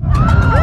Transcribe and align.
you 0.00 0.47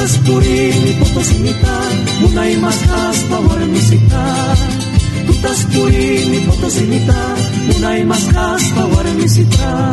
Tutazpuri 0.00 0.96
potosinita, 0.96 1.76
munay 2.24 2.56
maskas 2.56 3.20
pawarmisita. 3.28 4.24
Tutazpuri 5.28 6.40
potosinita, 6.48 7.20
munay 7.68 8.00
maskas 8.08 8.64
pawarmisita. 8.72 9.92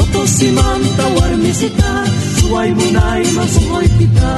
Potosiman 0.00 0.80
tawarmisita, 0.96 2.08
suway 2.40 2.72
munay 2.72 3.20
masuhoy 3.36 3.84
kita. 4.00 4.32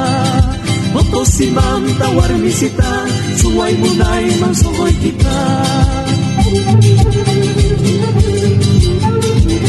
Potosiman 0.91 1.87
tawarmisita, 1.95 2.91
suway 3.39 3.79
munay 3.79 4.27
masuhoy 4.43 4.91
kita. 4.99 5.39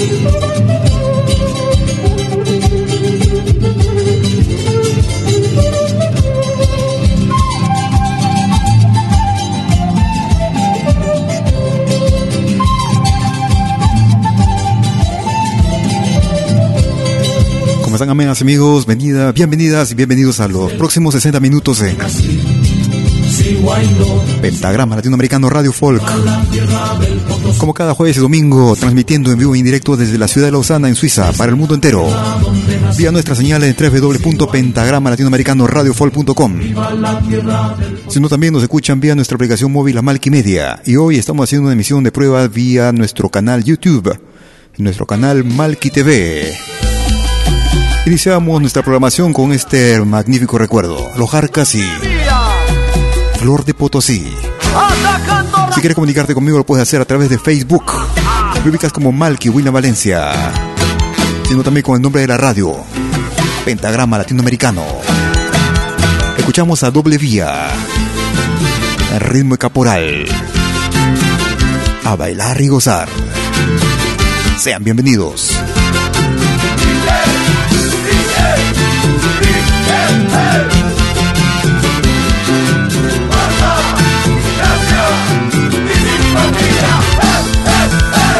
Thank 0.01 0.95
you. 0.95 1.00
Están, 18.01 18.09
amigos? 18.41 18.87
Bienvenida, 18.87 19.31
bienvenidas 19.31 19.91
y 19.91 19.95
bienvenidos 19.95 20.39
a 20.39 20.47
los 20.47 20.71
próximos 20.73 21.13
60 21.13 21.39
minutos 21.39 21.81
de 21.81 21.95
Pentagrama 24.41 24.95
Latinoamericano 24.95 25.51
Radio 25.51 25.71
Folk. 25.71 26.01
Como 27.59 27.75
cada 27.75 27.93
jueves 27.93 28.17
y 28.17 28.19
domingo, 28.19 28.75
transmitiendo 28.75 29.31
en 29.31 29.37
vivo 29.37 29.53
e 29.53 29.59
indirecto 29.59 29.97
desde 29.97 30.17
la 30.17 30.27
ciudad 30.27 30.47
de 30.47 30.51
Lausana, 30.51 30.89
en 30.89 30.95
Suiza, 30.95 31.31
para 31.33 31.51
el 31.51 31.55
mundo 31.55 31.75
entero. 31.75 32.07
Vía 32.97 33.11
nuestra 33.11 33.35
señal 33.35 33.63
en 33.63 33.75
www.pentagrama-latinoamericano-radiofolk.com. 33.75 36.59
Sino 38.07 38.29
también 38.29 38.53
nos 38.53 38.63
escuchan 38.63 38.99
vía 38.99 39.13
nuestra 39.13 39.35
aplicación 39.35 39.71
móvil 39.71 39.99
Amalki 39.99 40.31
Media. 40.31 40.81
Y 40.87 40.95
hoy 40.95 41.17
estamos 41.17 41.43
haciendo 41.43 41.67
una 41.67 41.73
emisión 41.73 42.03
de 42.03 42.11
prueba 42.11 42.47
vía 42.47 42.91
nuestro 42.91 43.29
canal 43.29 43.63
YouTube, 43.63 44.19
nuestro 44.77 45.05
canal 45.05 45.43
Malki 45.43 45.91
TV. 45.91 46.57
Iniciamos 48.05 48.59
nuestra 48.59 48.81
programación 48.81 49.31
con 49.31 49.51
este 49.51 50.03
magnífico 50.03 50.57
recuerdo, 50.57 51.11
Los 51.17 51.29
Jarcas 51.29 51.75
y 51.75 51.87
Flor 53.37 53.63
de 53.63 53.75
Potosí. 53.75 54.35
Si 55.75 55.81
quieres 55.81 55.93
comunicarte 55.93 56.33
conmigo 56.33 56.57
lo 56.57 56.65
puedes 56.65 56.81
hacer 56.81 56.99
a 56.99 57.05
través 57.05 57.29
de 57.29 57.37
Facebook. 57.37 57.85
Me 58.65 58.89
como 58.89 59.11
Malky 59.11 59.49
Wina 59.49 59.69
Valencia. 59.69 60.31
Sino 61.47 61.63
también 61.63 61.83
con 61.83 61.95
el 61.95 62.01
nombre 62.01 62.21
de 62.21 62.27
la 62.27 62.37
radio, 62.37 62.75
Pentagrama 63.65 64.17
Latinoamericano. 64.17 64.83
Escuchamos 66.37 66.81
a 66.83 66.89
doble 66.89 67.19
vía. 67.19 67.67
Ritmo 69.19 69.57
caporal. 69.57 70.25
A 72.03 72.15
bailar 72.15 72.59
y 72.61 72.67
gozar. 72.67 73.07
Sean 74.57 74.83
bienvenidos. 74.83 75.51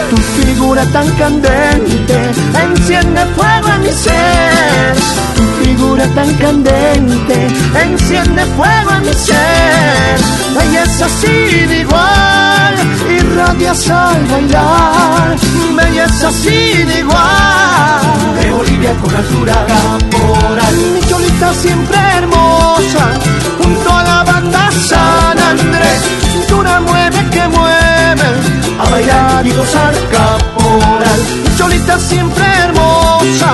Tu 0.10 0.18
figura 0.18 0.86
tan 0.88 1.10
candente 1.16 2.32
enciende 2.64 3.26
fuego 3.36 3.70
en 3.76 3.82
mi 3.82 3.92
ser. 3.92 5.31
Figura 5.82 6.06
tan 6.14 6.32
candente 6.36 7.48
enciende 7.84 8.46
fuego 8.56 8.92
en 8.98 9.02
mi 9.02 9.14
ser. 9.14 10.18
Belleza 10.56 11.10
sin 11.10 11.72
igual, 11.72 12.76
irradias 13.10 13.90
al 13.90 14.24
bailar. 14.26 15.36
Belleza 15.76 16.32
sin 16.34 16.88
igual. 16.88 18.02
De 18.40 18.52
Bolivia 18.52 18.94
con 19.02 19.16
altura 19.16 19.66
caporal. 19.72 20.76
Mi 20.94 21.02
cholita 21.10 21.52
siempre 21.56 21.98
hermosa, 22.18 23.06
junto 23.58 23.90
a 23.92 24.04
la 24.04 24.24
banda 24.24 24.70
San 24.88 25.40
Andrés. 25.40 26.02
Cintura 26.32 26.80
mueve 26.82 27.28
que 27.32 27.48
mueve, 27.48 28.28
a 28.80 28.88
bailar 28.88 29.48
y 29.48 29.52
gozar 29.52 29.96
caporal. 30.12 30.51
Mi 31.44 31.56
cholita 31.58 32.00
siempre 32.00 32.46
hermosa, 32.64 33.54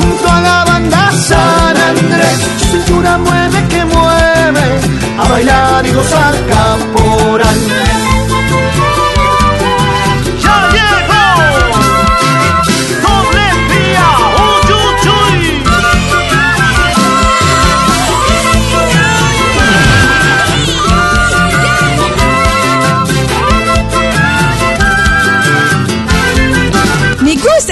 junto 0.00 0.28
a 0.28 0.40
la 0.40 0.64
banda 0.64 1.12
San 1.12 1.76
Andrés. 1.76 2.38
Cintura 2.70 3.18
mueve 3.18 3.68
que 3.68 3.84
mueve, 3.84 4.80
a 5.18 5.28
bailar 5.28 5.86
y 5.86 5.92
gozar 5.92 6.34
caporal. 6.46 7.56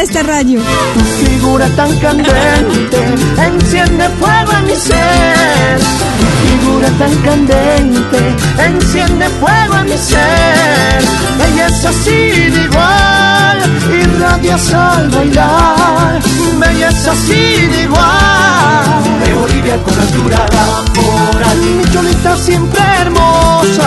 Esta 0.05 0.23
radio. 0.23 0.61
Tu 0.95 1.01
figura 1.25 1.67
tan 1.77 1.91
candente 1.99 2.99
enciende 3.39 4.07
fuego 4.21 4.53
en 4.59 4.65
mi 4.67 4.77
ser. 4.77 5.79
Tu 6.21 6.27
figura 6.45 6.89
tan 6.99 7.15
candente 7.23 8.21
enciende 8.59 9.27
fuego 9.41 9.75
en 9.81 9.85
mi 9.87 9.97
ser. 9.97 11.01
Belleza 11.39 11.91
sin 12.05 12.53
igual, 12.67 13.59
irradias 14.03 14.73
al 14.75 15.09
bailar. 15.09 16.21
Belleza 16.59 17.13
sin 17.27 17.71
igual. 17.87 18.87
De 19.25 19.33
Bolivia 19.33 19.77
con 19.85 19.99
altura 19.99 20.47
laboral. 20.57 21.59
Mi 21.79 21.85
cholita 21.93 22.37
siempre 22.37 22.83
hermosa, 23.01 23.87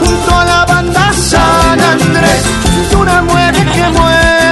junto 0.00 0.40
a 0.40 0.44
la 0.44 0.64
banda 0.66 1.12
San 1.12 1.80
Andrés. 1.80 2.42
Cintura 2.64 3.22
mueve 3.22 3.64
que 3.74 3.88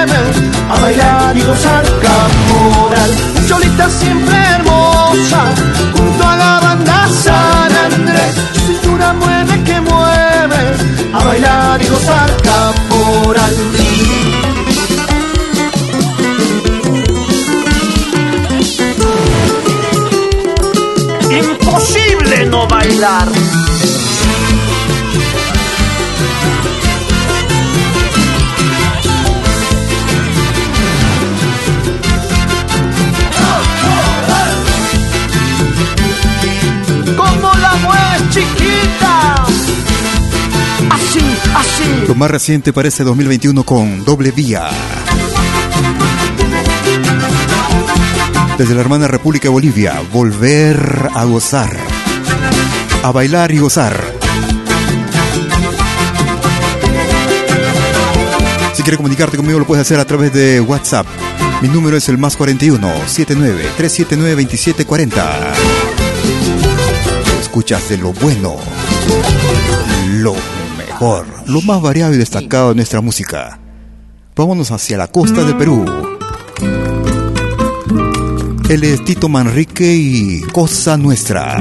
a 0.09 0.79
bailar 0.81 1.37
y 1.37 1.41
gozar 1.41 1.83
caporal. 1.83 3.11
Cholita 3.47 3.87
siempre 3.89 4.35
hermosa, 4.55 5.43
junto 5.95 6.27
a 6.27 6.35
la 6.35 6.59
banda 6.59 7.07
San 7.23 7.71
Andrés. 7.85 8.35
Cintura 8.65 9.13
mueve 9.13 9.63
que 9.63 9.79
mueve, 9.81 10.61
a 11.13 11.23
bailar 11.23 11.81
y 11.81 11.87
gozar 11.87 12.29
caporal. 12.41 13.53
Imposible 21.29 22.45
no 22.47 22.67
bailar. 22.67 23.40
Más 42.21 42.29
reciente 42.29 42.71
para 42.71 42.87
este 42.87 43.03
2021 43.03 43.63
con 43.63 44.05
doble 44.05 44.29
vía. 44.29 44.69
Desde 48.59 48.75
la 48.75 48.81
hermana 48.81 49.07
República 49.07 49.45
de 49.45 49.49
Bolivia, 49.49 50.03
volver 50.13 51.09
a 51.15 51.23
gozar. 51.23 51.75
A 53.01 53.11
bailar 53.11 53.51
y 53.51 53.57
gozar. 53.57 53.99
Si 58.75 58.83
quieres 58.83 58.97
comunicarte 58.97 59.37
conmigo 59.37 59.57
lo 59.57 59.65
puedes 59.65 59.81
hacer 59.81 59.99
a 59.99 60.05
través 60.05 60.31
de 60.31 60.61
WhatsApp. 60.61 61.07
Mi 61.63 61.69
número 61.69 61.97
es 61.97 62.07
el 62.07 62.19
más 62.19 62.37
41 62.37 62.87
79 63.07 63.63
379 63.77 64.43
2740. 64.43 65.53
Escuchas 67.41 67.89
de 67.89 67.97
lo 67.97 68.13
bueno, 68.13 68.57
lo 70.19 70.60
mejor, 71.01 71.25
lo 71.47 71.61
más 71.61 71.81
variado 71.81 72.13
y 72.13 72.17
destacado 72.17 72.69
de 72.69 72.75
nuestra 72.75 73.01
música. 73.01 73.59
Vámonos 74.35 74.69
hacia 74.69 74.97
la 74.97 75.07
costa 75.07 75.43
del 75.43 75.57
Perú. 75.57 75.83
Él 78.69 78.83
es 78.83 79.03
Tito 79.03 79.27
Manrique 79.27 79.95
y 79.95 80.41
Cosa 80.53 80.97
Nuestra. 80.97 81.57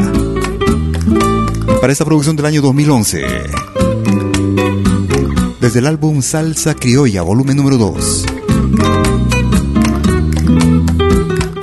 Para 1.80 1.90
esta 1.90 2.04
producción 2.04 2.37
del 2.37 2.47
año 2.47 2.61
2011. 2.61 3.25
Desde 5.59 5.78
el 5.78 5.87
álbum 5.87 6.20
Salsa 6.20 6.75
Criolla, 6.75 7.23
volumen 7.23 7.56
número 7.56 7.78
2. 7.78 8.26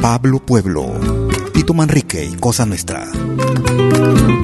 Pablo 0.01 0.39
Pueblo, 0.39 0.93
Tito 1.53 1.75
Manrique 1.75 2.25
y 2.25 2.33
Cosa 2.37 2.65
Nuestra. 2.65 3.07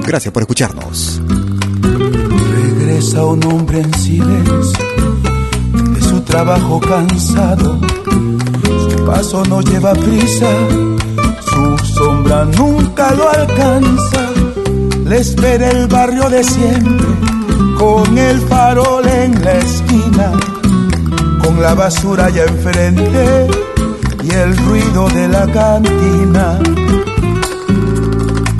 Gracias 0.06 0.32
por 0.32 0.44
escucharnos. 0.44 1.20
Regresa 2.84 3.24
un 3.24 3.42
hombre 3.46 3.80
en 3.80 3.94
silencio 3.94 4.84
de 5.94 6.02
su 6.02 6.20
trabajo 6.20 6.78
cansado. 6.80 7.80
Su 8.90 9.04
paso 9.06 9.42
no 9.46 9.62
lleva 9.62 9.94
prisa, 9.94 10.50
su 11.40 11.86
sombra 11.94 12.44
nunca 12.44 13.14
lo 13.14 13.30
alcanza. 13.30 14.28
Le 15.06 15.16
espera 15.16 15.70
el 15.70 15.86
barrio 15.86 16.28
de 16.28 16.44
siempre, 16.44 17.06
con 17.78 18.18
el 18.18 18.38
farol 18.42 19.08
en 19.08 19.42
la 19.42 19.52
esquina, 19.54 20.32
con 21.42 21.62
la 21.62 21.72
basura 21.72 22.28
ya 22.28 22.44
enfrente 22.44 23.46
y 24.24 24.30
el 24.30 24.54
ruido 24.58 25.08
de 25.08 25.28
la 25.28 25.46
cantina. 25.46 26.58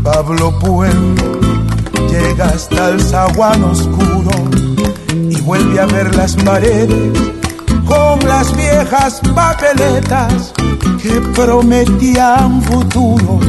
Pablo 0.02 0.58
Pueblo 0.60 1.53
llega 2.14 2.46
hasta 2.46 2.90
el 2.90 3.00
zaguán 3.00 3.64
oscuro 3.64 4.30
y 5.30 5.40
vuelve 5.40 5.80
a 5.80 5.86
ver 5.86 6.14
las 6.14 6.36
paredes 6.36 7.18
con 7.84 8.18
las 8.28 8.56
viejas 8.56 9.20
papeletas 9.34 10.52
que 11.02 11.20
prometían 11.34 12.62
futuro 12.62 13.40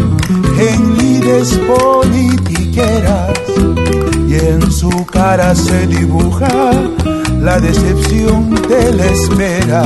en 0.57 0.97
lides 0.97 1.59
politiqueras 1.67 3.39
y 4.27 4.33
y 4.35 4.35
en 4.35 4.71
su 4.71 5.05
cara 5.05 5.53
se 5.55 5.87
dibuja 5.87 6.71
la 7.39 7.59
decepción 7.59 8.55
de 8.67 8.91
la 8.93 9.05
espera. 9.05 9.83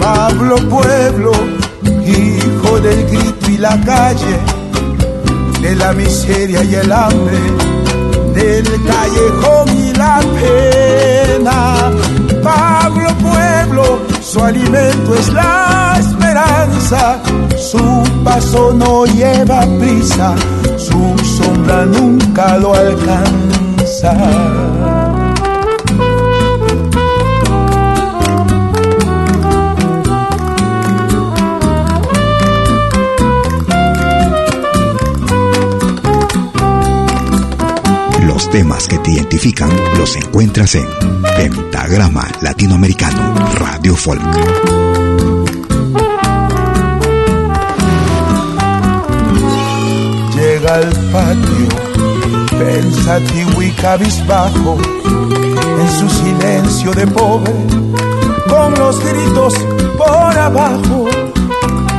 Pablo 0.00 0.56
Pueblo, 0.68 1.32
hijo 2.04 2.80
del 2.80 3.06
grito 3.06 3.50
y 3.50 3.56
la 3.58 3.80
calle, 3.80 4.36
de 5.64 5.74
la 5.76 5.94
miseria 5.94 6.62
y 6.62 6.74
el 6.74 6.92
hambre, 6.92 7.38
del 8.34 8.66
callejón 8.84 9.68
y 9.78 9.94
la 9.94 10.20
pena. 10.38 11.90
Pablo 12.42 13.08
Pueblo, 13.22 14.02
su 14.20 14.44
alimento 14.44 15.14
es 15.14 15.32
la 15.32 15.96
esperanza, 15.98 17.18
su 17.56 18.02
paso 18.22 18.74
no 18.74 19.06
lleva 19.06 19.66
prisa, 19.78 20.34
su 20.76 21.16
sombra 21.36 21.86
nunca 21.86 22.58
lo 22.58 22.74
alcanza. 22.74 24.14
Temas 38.54 38.86
que 38.86 38.98
te 38.98 39.10
identifican 39.10 39.68
los 39.98 40.14
encuentras 40.14 40.76
en 40.76 40.86
Pentagrama 41.36 42.24
Latinoamericano 42.40 43.34
Radio 43.56 43.96
Folk. 43.96 44.22
Llega 50.36 50.72
al 50.72 50.92
patio, 51.10 51.68
pensativo 52.56 53.60
y 53.60 53.70
cabizbajo, 53.72 54.78
en 55.80 55.90
su 55.98 56.08
silencio 56.08 56.92
de 56.92 57.08
pobre, 57.08 57.52
con 58.48 58.72
los 58.74 59.00
gritos 59.04 59.54
por 59.98 60.38
abajo, 60.38 61.08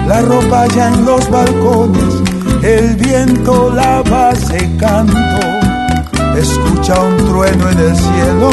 la 0.08 0.22
ropa 0.22 0.68
ya 0.68 0.88
en 0.88 1.04
los 1.04 1.30
balcones, 1.30 2.24
el 2.64 2.96
viento 2.96 3.74
la 3.76 4.02
va 4.04 4.34
secando 4.34 5.65
escucha 6.38 7.00
un 7.02 7.18
trueno 7.18 7.70
en 7.70 7.80
el 7.80 7.96
cielo, 7.96 8.50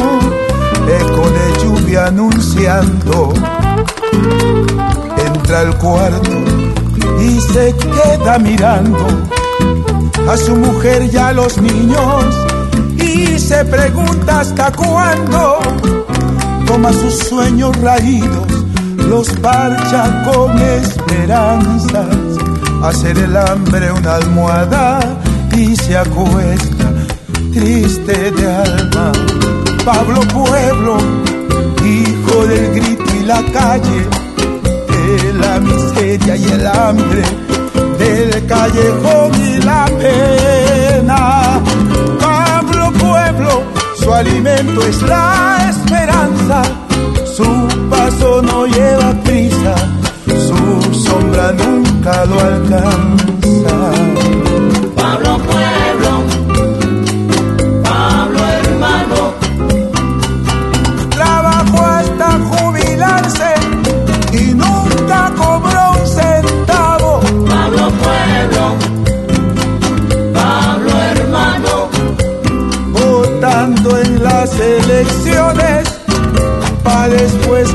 eco 1.00 1.30
de 1.30 1.62
lluvia 1.62 2.06
anunciando. 2.06 3.32
Entra 5.26 5.60
al 5.60 5.78
cuarto 5.78 6.30
y 7.20 7.40
se 7.40 7.74
queda 7.74 8.38
mirando. 8.38 9.06
A 10.28 10.36
su 10.36 10.54
mujer 10.54 11.10
y 11.12 11.16
a 11.16 11.32
los 11.32 11.58
niños 11.58 12.24
y 12.96 13.38
se 13.38 13.64
pregunta 13.64 14.40
hasta 14.40 14.70
cuándo. 14.72 15.58
Toma 16.66 16.92
sus 16.92 17.18
sueños 17.28 17.76
raídos, 17.80 18.46
los 19.08 19.28
parcha 19.40 20.22
con 20.24 20.58
esperanzas, 20.58 22.16
hacer 22.82 23.18
el 23.18 23.36
hambre 23.36 23.90
una 23.92 24.14
almohada 24.14 25.00
y 25.56 25.76
se 25.76 25.96
acuesta 25.96 26.71
triste 27.52 28.30
de 28.30 28.46
alma. 28.46 29.12
Pablo 29.84 30.20
Pueblo, 30.32 30.96
hijo 31.84 32.46
del 32.46 32.74
grito 32.74 33.04
y 33.20 33.24
la 33.24 33.42
calle, 33.52 34.06
de 34.88 35.32
la 35.34 35.60
miseria 35.60 36.36
y 36.36 36.44
el 36.44 36.66
hambre, 36.66 37.22
del 37.98 38.46
callejón 38.46 39.32
y 39.44 39.56
la 39.62 39.86
pena. 39.98 41.60
Pablo 42.20 42.92
Pueblo, 42.92 43.62
su 43.96 44.12
alimento 44.12 44.82
es 44.82 45.02
la 45.02 45.68
esperanza, 45.70 46.62
su 47.36 47.44
paso 47.90 48.42
no 48.42 48.66
lleva 48.66 49.12
prisa, 49.24 49.74
su 50.26 50.94
sombra 50.94 51.52
nunca 51.52 52.24
lo 52.26 52.40
alcanza. 52.40 53.22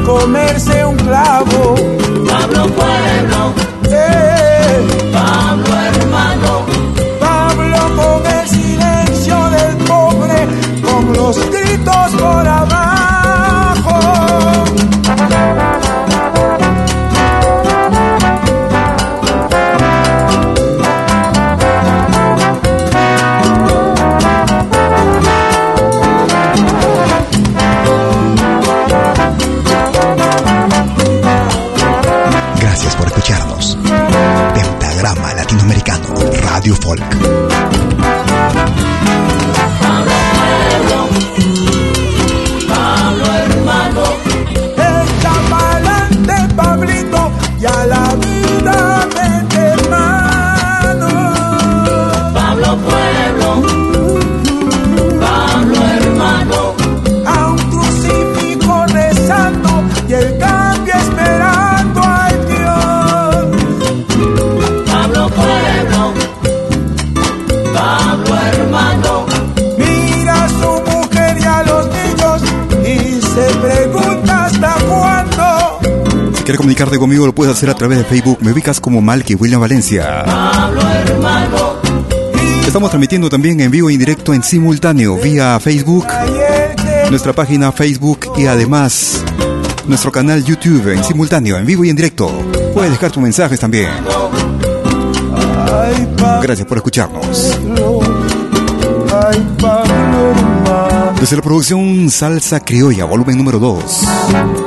Comerse 0.07 0.85
un 0.85 0.95
clavo. 0.95 1.46
Quieres 76.47 76.59
comunicarte 76.59 76.97
conmigo, 76.97 77.25
lo 77.25 77.35
puedes 77.35 77.53
hacer 77.53 77.69
a 77.69 77.73
través 77.73 77.97
de 77.97 78.05
Facebook. 78.05 78.37
Me 78.39 78.53
ubicas 78.53 78.79
como 78.79 79.01
Malky 79.01 79.35
William 79.35 79.59
Valencia. 79.59 80.23
Estamos 82.65 82.89
transmitiendo 82.89 83.29
también 83.29 83.59
en 83.59 83.69
vivo 83.69 83.89
y 83.89 83.95
en 83.95 83.99
directo 83.99 84.33
en 84.33 84.41
simultáneo 84.41 85.17
vía 85.17 85.59
Facebook, 85.59 86.07
nuestra 87.09 87.33
página 87.33 87.73
Facebook 87.73 88.31
y 88.37 88.45
además 88.45 89.25
nuestro 89.87 90.09
canal 90.09 90.41
YouTube 90.45 90.93
en 90.93 91.03
simultáneo, 91.03 91.57
en 91.57 91.65
vivo 91.65 91.83
y 91.83 91.89
en 91.89 91.97
directo. 91.97 92.31
Puedes 92.73 92.91
dejar 92.91 93.11
tus 93.11 93.21
mensajes 93.21 93.59
también. 93.59 93.89
Gracias 96.41 96.65
por 96.65 96.77
escucharnos. 96.77 97.59
Desde 101.19 101.35
la 101.35 101.41
producción 101.41 102.09
Salsa 102.09 102.61
Criolla, 102.61 103.03
volumen 103.03 103.37
número 103.37 103.59
2. 103.59 104.66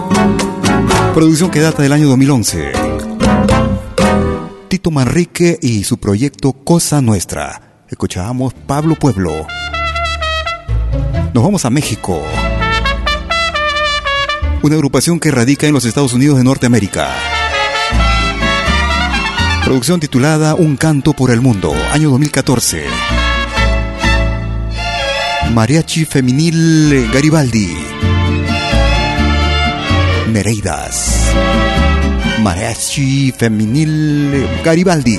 Producción 1.14 1.50
que 1.50 1.60
data 1.60 1.82
del 1.82 1.92
año 1.92 2.08
2011. 2.08 2.72
Tito 4.68 4.90
Manrique 4.92 5.58
y 5.60 5.82
su 5.82 5.98
proyecto 5.98 6.52
Cosa 6.52 7.00
Nuestra. 7.00 7.82
Escuchábamos 7.88 8.54
Pablo 8.54 8.94
Pueblo. 8.94 9.46
Nos 11.34 11.42
vamos 11.42 11.64
a 11.64 11.70
México. 11.70 12.22
Una 14.62 14.74
agrupación 14.76 15.18
que 15.18 15.32
radica 15.32 15.66
en 15.66 15.72
los 15.72 15.84
Estados 15.84 16.12
Unidos 16.12 16.38
de 16.38 16.44
Norteamérica. 16.44 17.10
Producción 19.64 19.98
titulada 19.98 20.54
Un 20.54 20.76
canto 20.76 21.12
por 21.12 21.32
el 21.32 21.40
mundo, 21.40 21.74
año 21.92 22.10
2014. 22.10 22.84
Mariachi 25.52 26.04
Feminil 26.04 27.10
Garibaldi. 27.12 27.76
Nereidas. 30.32 31.32
Mariachi 32.40 33.32
Feminil 33.32 34.46
Garibaldi. 34.64 35.18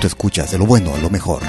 Tú 0.00 0.06
escuchas 0.06 0.50
de 0.52 0.58
lo 0.58 0.66
bueno, 0.66 0.92
lo 1.00 1.10
mejor. 1.10 1.42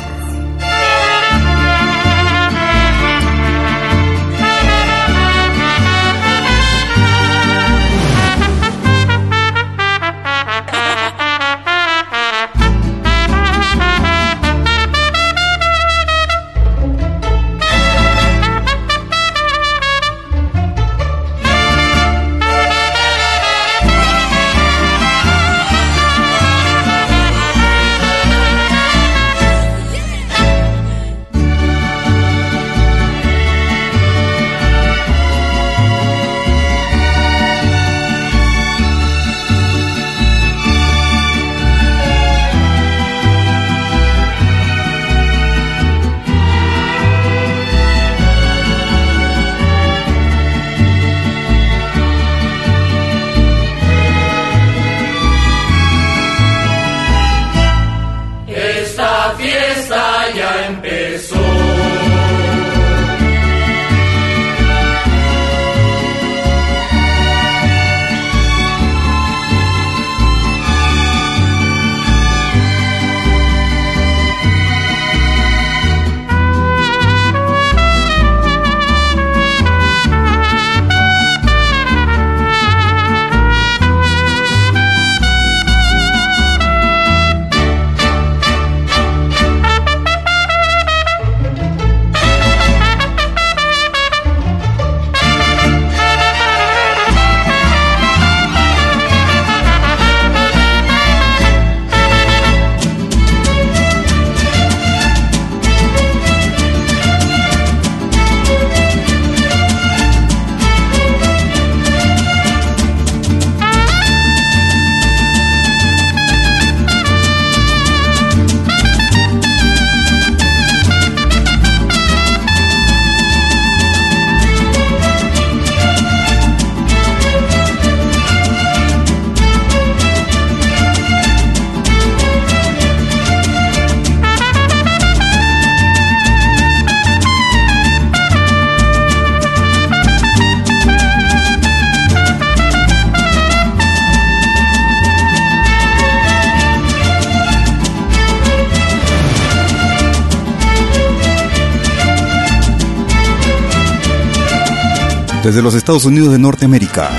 Desde 155.60 155.68
los 155.68 155.76
Estados 155.76 156.06
Unidos 156.06 156.32
de 156.32 156.40
Norteamérica. 156.40 157.10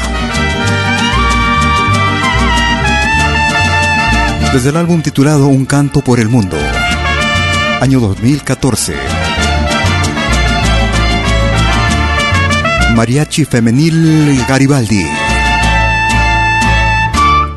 Desde 4.54 4.70
el 4.70 4.78
álbum 4.78 5.02
titulado 5.02 5.48
Un 5.48 5.66
canto 5.66 6.00
por 6.00 6.20
el 6.20 6.30
mundo, 6.30 6.56
año 7.82 8.00
2014. 8.00 8.94
Mariachi 12.96 13.44
Femenil 13.44 14.42
Garibaldi. 14.48 15.04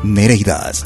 Nereidas. 0.02 0.84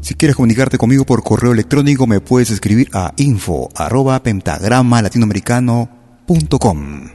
Si 0.00 0.16
quieres 0.16 0.34
comunicarte 0.34 0.78
conmigo 0.78 1.06
por 1.06 1.22
correo 1.22 1.52
electrónico, 1.52 2.08
me 2.08 2.20
puedes 2.20 2.50
escribir 2.50 2.90
a 2.92 3.12
info 3.18 3.68
arroba 3.76 4.20
pentagrama 4.20 5.00
latinoamericano.com. 5.00 7.10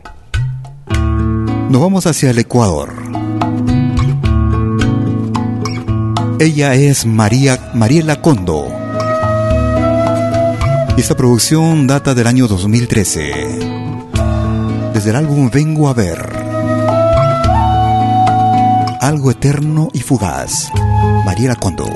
Nos 1.73 1.81
vamos 1.81 2.05
hacia 2.05 2.29
el 2.29 2.37
Ecuador. 2.37 2.93
Ella 6.39 6.75
es 6.75 7.07
María 7.07 7.71
Mariela 7.73 8.21
Condo. 8.21 8.67
Esta 10.95 11.15
producción 11.17 11.87
data 11.87 12.13
del 12.13 12.27
año 12.27 12.47
2013. 12.47 13.57
Desde 14.93 15.09
el 15.09 15.15
álbum 15.15 15.49
Vengo 15.49 15.89
a 15.89 15.95
ver. 15.95 16.31
Algo 19.01 19.31
eterno 19.31 19.89
y 19.93 20.01
fugaz. 20.01 20.69
Mariela 21.25 21.55
Condo. 21.55 21.87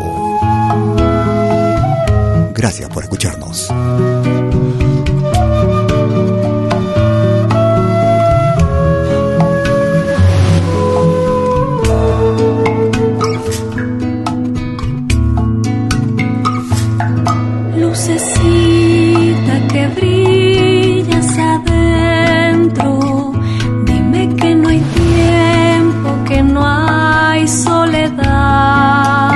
Gracias 2.56 2.90
por 2.90 3.04
escucharnos. 3.04 3.72
La 27.46 29.27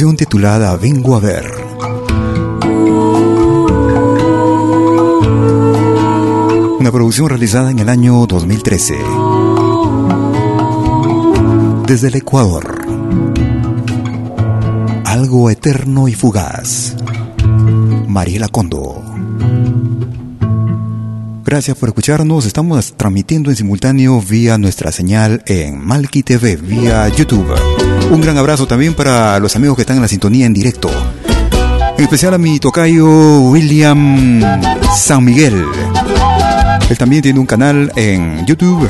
titulada 0.00 0.74
Vengo 0.76 1.14
a 1.14 1.20
ver. 1.20 1.44
Una 6.78 6.90
producción 6.90 7.28
realizada 7.28 7.70
en 7.70 7.80
el 7.80 7.88
año 7.90 8.24
2013. 8.26 8.96
Desde 11.86 12.08
el 12.08 12.16
Ecuador. 12.16 12.82
Algo 15.04 15.50
eterno 15.50 16.08
y 16.08 16.14
fugaz. 16.14 16.96
Mariela 18.08 18.48
Condo. 18.48 18.99
Gracias 21.50 21.76
por 21.76 21.88
escucharnos. 21.88 22.46
Estamos 22.46 22.94
transmitiendo 22.96 23.50
en 23.50 23.56
simultáneo 23.56 24.20
vía 24.20 24.56
nuestra 24.56 24.92
señal 24.92 25.42
en 25.46 25.84
Malki 25.84 26.22
TV, 26.22 26.54
vía 26.54 27.08
YouTube. 27.08 27.52
Un 28.08 28.20
gran 28.20 28.38
abrazo 28.38 28.68
también 28.68 28.94
para 28.94 29.36
los 29.40 29.56
amigos 29.56 29.74
que 29.74 29.82
están 29.82 29.96
en 29.96 30.02
la 30.02 30.06
sintonía 30.06 30.46
en 30.46 30.54
directo. 30.54 30.88
En 31.98 32.04
especial 32.04 32.34
a 32.34 32.38
mi 32.38 32.60
tocayo 32.60 33.40
William 33.40 34.40
San 34.96 35.24
Miguel. 35.24 35.64
Él 36.88 36.96
también 36.96 37.20
tiene 37.20 37.40
un 37.40 37.46
canal 37.46 37.90
en 37.96 38.46
YouTube, 38.46 38.88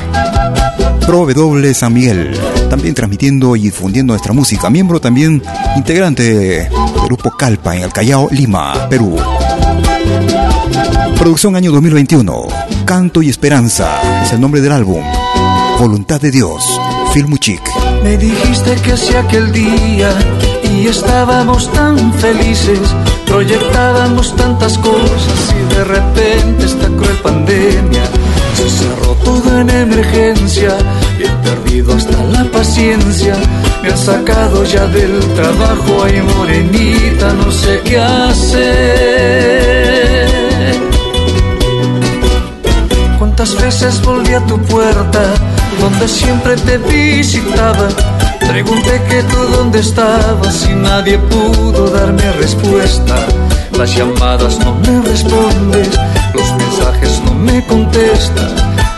W 1.07 1.73
San 1.73 1.95
Miguel. 1.95 2.39
También 2.69 2.95
transmitiendo 2.95 3.57
y 3.57 3.63
difundiendo 3.63 4.13
nuestra 4.13 4.35
música. 4.35 4.69
Miembro 4.69 5.01
también 5.01 5.43
integrante 5.77 6.35
del 6.35 6.69
grupo 7.07 7.31
Calpa 7.31 7.75
en 7.75 7.85
el 7.85 7.93
Callao, 7.95 8.29
Lima, 8.31 8.87
Perú. 8.91 9.17
Producción 11.21 11.55
año 11.55 11.71
2021. 11.73 12.49
Canto 12.87 13.21
y 13.21 13.29
Esperanza 13.29 14.23
es 14.25 14.33
el 14.33 14.41
nombre 14.41 14.63
del 14.63 14.73
álbum. 14.73 15.05
Voluntad 15.79 16.19
de 16.19 16.31
Dios. 16.31 16.65
Filmuchic. 17.13 17.61
Me 18.03 18.17
dijiste 18.17 18.75
que 18.77 18.97
si 18.97 19.15
aquel 19.15 19.53
día 19.53 20.15
y 20.73 20.87
estábamos 20.87 21.71
tan 21.73 22.15
felices, 22.15 22.81
proyectábamos 23.27 24.35
tantas 24.35 24.79
cosas 24.79 25.55
y 25.61 25.75
de 25.75 25.85
repente 25.85 26.65
esta 26.65 26.87
cruel 26.87 27.19
pandemia 27.23 28.05
se 28.55 28.71
cerró 28.71 29.15
todo 29.23 29.59
en 29.61 29.69
emergencia 29.69 30.75
y 31.19 31.25
he 31.25 31.29
perdido 31.45 31.97
hasta 31.97 32.25
la 32.25 32.45
paciencia. 32.51 33.37
Me 33.83 33.91
han 33.91 33.99
sacado 33.99 34.65
ya 34.65 34.87
del 34.87 35.21
trabajo, 35.35 36.03
ay 36.03 36.23
morenita, 36.23 37.35
no 37.35 37.53
sé 37.53 37.79
qué 37.85 37.99
hacer. 37.99 39.41
¿Cuántas 43.41 43.63
veces 43.63 44.03
volví 44.03 44.35
a 44.35 44.45
tu 44.45 44.61
puerta? 44.65 45.23
donde 45.81 46.07
siempre 46.07 46.57
te 46.57 46.77
visitaba. 46.77 47.89
Pregunté 48.39 49.01
que 49.09 49.23
tú 49.23 49.39
dónde 49.57 49.81
estabas 49.81 50.69
y 50.71 50.75
nadie 50.75 51.17
pudo 51.17 51.89
darme 51.89 52.31
respuesta. 52.33 53.17
Las 53.79 53.97
llamadas 53.97 54.59
no 54.59 54.75
me 54.75 55.01
respondes, 55.09 55.89
los 56.35 56.55
mensajes 56.55 57.23
no 57.25 57.35
me 57.35 57.65
contestas. 57.65 58.53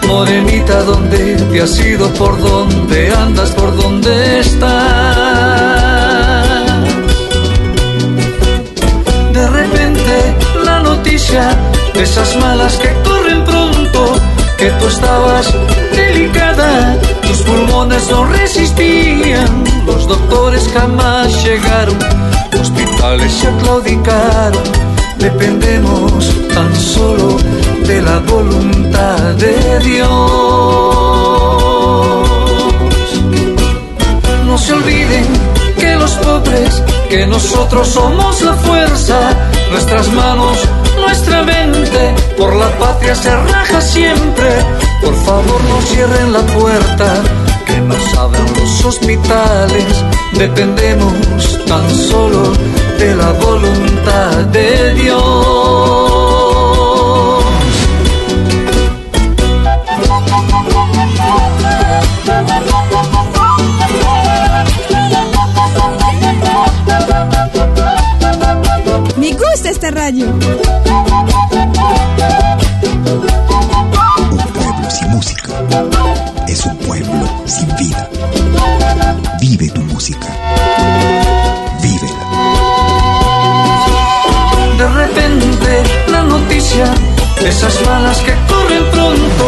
Morenita, 0.09 0.83
¿dónde 0.83 1.37
te 1.37 1.63
has 1.63 1.79
ido? 1.79 2.09
¿Por 2.15 2.37
dónde 2.41 3.15
andas? 3.15 3.51
¿Por 3.51 3.77
dónde 3.77 4.41
estás? 4.41 4.73
De 9.33 9.47
repente 9.47 10.35
la 10.65 10.81
noticia 10.81 11.57
de 11.95 12.03
esas 12.03 12.37
malas 12.39 12.75
que 12.79 12.93
corren 13.05 13.45
pronto, 13.45 14.17
que 14.63 14.71
tú 14.79 14.87
estabas 14.87 15.53
delicada, 15.93 16.97
tus 17.27 17.39
pulmones 17.43 18.09
no 18.09 18.27
resistían, 18.27 19.65
los 19.85 20.07
doctores 20.07 20.71
jamás 20.73 21.45
llegaron, 21.45 21.99
hospitales 22.61 23.33
se 23.33 23.49
claudicaron, 23.61 24.63
dependemos 25.19 26.31
tan 26.55 26.73
solo 26.77 27.39
de 27.89 28.03
la 28.03 28.21
voluntad 28.21 29.35
de 29.35 29.81
Dios. 29.81 30.09
No 34.47 34.57
se 34.57 34.75
olviden 34.75 35.42
los 36.03 36.15
pobres, 36.17 36.83
que 37.09 37.27
nosotros 37.29 37.87
somos 37.87 38.43
la 38.43 38.55
fuerza, 38.55 39.19
nuestras 39.71 40.13
manos, 40.13 40.59
nuestra 40.97 41.45
mente, 41.45 42.15
por 42.37 42.57
la 42.57 42.69
patria 42.79 43.15
se 43.15 43.31
raja 43.31 43.81
siempre. 43.81 44.51
Por 45.01 45.15
favor 45.15 45.61
no 45.71 45.81
cierren 45.83 46.33
la 46.33 46.43
puerta, 46.59 47.23
que 47.67 47.79
nos 47.81 48.15
abran 48.19 48.47
los 48.59 48.85
hospitales, 48.85 50.05
dependemos 50.33 51.15
tan 51.67 51.89
solo 51.95 52.53
de 52.99 53.15
la 53.15 53.31
voluntad 53.33 54.37
de 54.57 54.95
Dios. 54.95 56.12
Radio. 70.03 70.27
Un 74.31 74.43
pueblo 74.57 74.91
sin 74.91 75.11
música 75.11 75.53
es 76.49 76.67
un 76.67 76.77
pueblo 76.79 77.27
sin 77.47 77.69
vida. 77.77 78.09
Vive 79.41 79.69
tu 79.71 79.83
música. 79.83 80.27
Vívela. 81.83 82.25
De 84.79 84.89
repente 84.89 85.83
la 86.11 86.23
noticia 86.25 86.87
esas 87.47 87.75
malas 87.87 88.19
que 88.27 88.35
corren 88.51 88.85
pronto, 88.91 89.45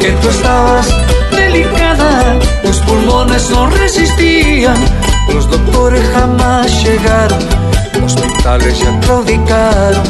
que 0.00 0.12
tú 0.20 0.28
estabas 0.28 0.86
delicada, 1.32 2.38
tus 2.62 2.78
pulmones 2.86 3.50
no 3.50 3.66
resistían, 3.66 4.76
los 5.34 5.50
doctores 5.50 6.04
jamás 6.14 6.84
llegaron 6.84 7.68
hospitales 8.02 8.78
ya 8.78 8.98
claudicaron, 9.00 10.02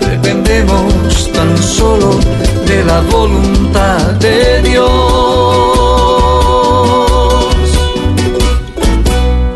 dependemos 0.00 1.32
tan 1.32 1.56
solo 1.58 2.18
de 2.66 2.84
la 2.84 3.00
voluntad 3.02 4.12
de 4.14 4.62
Dios. 4.62 4.90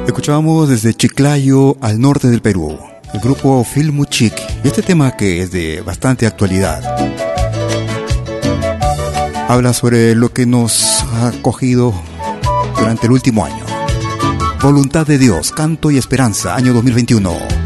Escuchábamos 0.06 0.68
desde 0.68 0.94
Chiclayo 0.94 1.76
al 1.80 2.00
norte 2.00 2.28
del 2.28 2.40
Perú, 2.40 2.78
el 3.12 3.20
grupo 3.20 3.64
Filmuchic, 3.64 4.34
y 4.64 4.68
este 4.68 4.82
tema 4.82 5.16
que 5.16 5.42
es 5.42 5.50
de 5.50 5.82
bastante 5.82 6.26
actualidad. 6.26 6.82
Habla 9.48 9.72
sobre 9.74 10.14
lo 10.14 10.32
que 10.32 10.46
nos 10.46 11.04
ha 11.14 11.32
cogido 11.42 11.92
durante 12.78 13.06
el 13.06 13.12
último 13.12 13.44
año. 13.44 13.64
Voluntad 14.62 15.06
de 15.06 15.18
Dios, 15.18 15.52
Canto 15.52 15.90
y 15.90 15.98
Esperanza, 15.98 16.54
año 16.54 16.72
2021. 16.72 17.63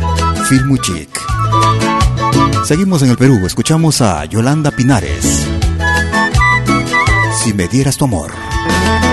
Filmuchic. 0.48 1.10
Seguimos 2.64 3.02
en 3.02 3.10
el 3.10 3.18
Perú, 3.18 3.46
escuchamos 3.46 4.00
a 4.00 4.24
Yolanda 4.24 4.70
Pinares. 4.70 5.46
Si 7.42 7.52
me 7.52 7.68
dieras 7.68 7.98
tu 7.98 8.06
amor, 8.06 8.32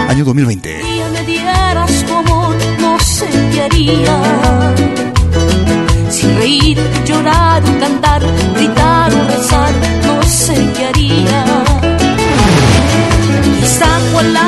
año 0.08 0.24
2020. 0.24 0.82
Si 0.82 1.02
me 1.12 1.26
dieras 1.26 2.06
tu 2.06 2.14
amor, 2.14 2.56
no 2.80 2.98
sé 3.02 3.28
qué 3.52 3.64
haría. 3.64 4.74
Si 6.10 6.26
reír, 6.38 6.80
llorar, 7.06 7.62
cantar, 7.82 8.22
gritar 8.56 9.14
o 9.14 9.28
rezar, 9.28 9.74
no 10.06 10.24
sé 10.24 10.72
qué 10.74 10.86
haría. 10.86 11.46
Quizá 13.60 13.88
cual 14.14 14.38
ave 14.38 14.45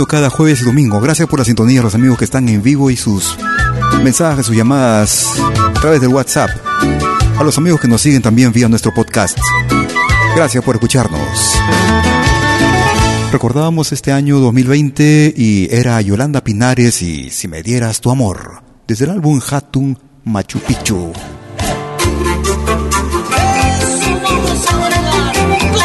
cada 0.00 0.30
jueves 0.30 0.62
y 0.62 0.64
domingo. 0.64 1.00
Gracias 1.00 1.28
por 1.28 1.38
la 1.38 1.44
sintonía 1.44 1.80
a 1.80 1.82
los 1.82 1.94
amigos 1.94 2.18
que 2.18 2.24
están 2.24 2.48
en 2.48 2.62
vivo 2.62 2.90
y 2.90 2.96
sus 2.96 3.36
mensajes, 4.02 4.46
sus 4.46 4.56
llamadas 4.56 5.26
a 5.76 5.80
través 5.80 6.00
del 6.00 6.10
WhatsApp. 6.10 6.50
A 7.38 7.44
los 7.44 7.58
amigos 7.58 7.80
que 7.80 7.88
nos 7.88 8.00
siguen 8.00 8.22
también 8.22 8.52
vía 8.52 8.68
nuestro 8.68 8.92
podcast. 8.94 9.38
Gracias 10.34 10.64
por 10.64 10.76
escucharnos. 10.76 11.20
Recordábamos 13.30 13.92
este 13.92 14.12
año 14.12 14.40
2020 14.40 15.34
y 15.36 15.68
era 15.70 16.00
Yolanda 16.00 16.42
Pinares 16.42 17.02
y 17.02 17.28
Si 17.30 17.46
me 17.46 17.62
dieras 17.62 18.00
tu 18.00 18.10
amor, 18.10 18.62
desde 18.88 19.04
el 19.04 19.10
álbum 19.10 19.40
Hatun 19.46 19.98
Machu 20.24 20.58
Picchu. 20.60 21.12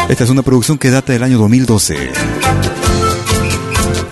Esta 0.08 0.24
es 0.24 0.30
una 0.30 0.42
producción 0.42 0.78
que 0.78 0.90
data 0.90 1.12
del 1.12 1.22
año 1.22 1.38
2012. 1.38 2.67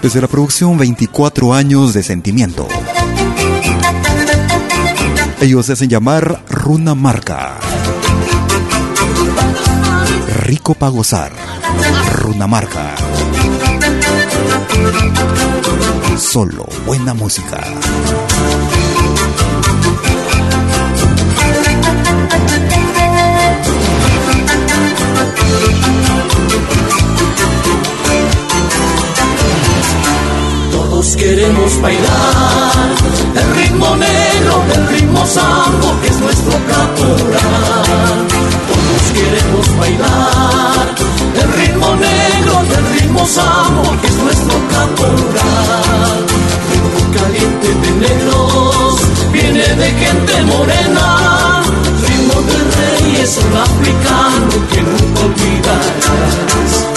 Desde 0.06 0.20
la 0.20 0.28
producción 0.28 0.78
24 0.78 1.52
años 1.52 1.92
de 1.92 2.04
sentimiento. 2.04 2.68
Ellos 5.40 5.66
se 5.66 5.72
hacen 5.72 5.88
llamar 5.88 6.44
Runa 6.48 6.94
Marca. 6.94 7.58
Rico 10.44 10.74
para 10.74 10.92
gozar. 10.92 11.32
Runamarca. 12.20 12.94
Solo 16.16 16.68
buena 16.86 17.12
música. 17.12 17.64
Todos 31.06 31.18
queremos 31.18 31.80
bailar 31.80 32.88
el 33.36 33.54
ritmo 33.54 33.94
negro, 33.94 34.64
el 34.74 34.88
ritmo 34.88 35.24
sambo 35.24 36.00
que 36.00 36.08
es 36.08 36.18
nuestro 36.18 36.52
caporal. 36.66 38.26
Todos 38.66 39.02
queremos 39.14 39.78
bailar 39.78 40.94
el 41.42 41.52
ritmo 41.52 41.94
negro, 41.94 42.60
el 42.76 42.98
ritmo 42.98 43.24
sambo 43.24 43.84
que 44.00 44.08
es 44.08 44.16
nuestro 44.16 44.54
caporal. 44.68 46.26
Ritmo 46.72 47.00
caliente 47.14 47.68
de 47.68 47.90
negros, 48.08 49.00
viene 49.32 49.62
de 49.62 49.90
gente 49.92 50.42
morena. 50.42 51.62
Ritmo 52.02 52.42
de 52.42 52.58
reyes, 52.80 53.38
un 53.46 53.56
africano 53.56 54.50
que 54.72 54.82
nunca 54.82 55.20
olvidarás. 55.20 56.95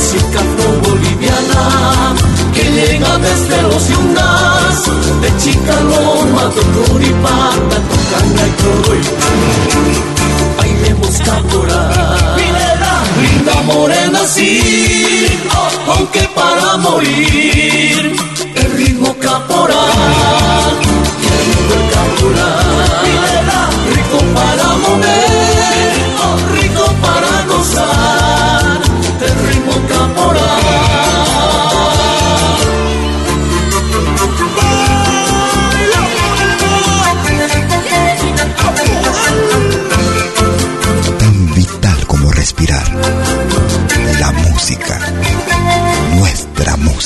Música 0.00 0.40
boliviana 0.82 2.14
que 2.54 2.64
llega 2.64 3.18
desde 3.18 3.62
los 3.64 3.86
yungas, 3.86 4.84
de 5.20 5.36
Chicaloma, 5.36 6.50
Toturipata, 6.54 7.76
Tocanga 7.90 8.44
y 8.46 8.52
Coroy. 8.62 9.02
Bailemos 10.56 11.18
caporal, 11.18 12.36
linda 13.20 13.56
morena 13.66 14.20
sí, 14.26 15.26
aunque 15.86 16.22
para 16.34 16.78
morir, 16.78 18.16
el 18.54 18.72
ritmo 18.72 19.14
caporal, 19.18 20.78
que 21.20 21.28
rico 21.44 21.74
el 21.74 21.84
caporal, 21.94 23.39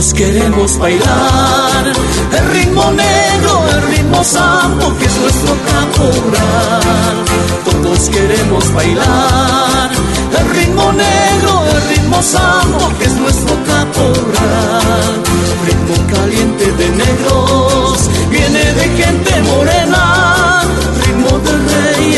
Todos 0.00 0.14
queremos 0.14 0.78
bailar 0.78 1.92
el 2.32 2.50
ritmo 2.52 2.90
negro, 2.90 3.68
el 3.68 3.82
ritmo 3.82 4.24
sambo 4.24 4.96
que 4.96 5.04
es 5.04 5.16
nuestro 5.18 5.54
caporal. 5.66 7.24
Todos 7.66 8.08
queremos 8.08 8.72
bailar 8.72 9.90
el 10.40 10.50
ritmo 10.56 10.90
negro, 10.92 11.66
el 11.66 11.82
ritmo 11.90 12.22
sambo 12.22 12.90
que 12.98 13.04
es 13.04 13.12
nuestro 13.12 13.54
caporal. 13.66 15.22
Ritmo 15.66 16.16
caliente 16.16 16.72
de 16.72 16.88
negros, 16.88 18.08
viene 18.30 18.72
de 18.72 19.04
gente 19.04 19.42
morena. 19.42 20.79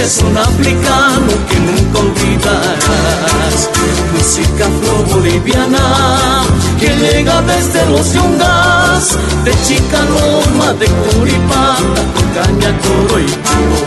Es 0.02 0.18
un 0.18 0.36
africano 0.36 1.32
que 1.48 1.58
nunca 1.60 2.00
olvidarás. 2.00 3.70
Música 4.12 4.66
afro-boliviana 4.66 6.42
que 6.80 6.88
llega 6.88 7.40
desde 7.42 7.86
los 7.86 8.12
yungas, 8.12 9.16
de 9.44 9.52
Chicaloma, 9.64 10.72
de 10.74 10.86
Curipata, 10.86 12.02
Caña, 12.34 12.78
Coro 12.78 13.20
y 13.20 13.26
Chivo. 13.26 13.78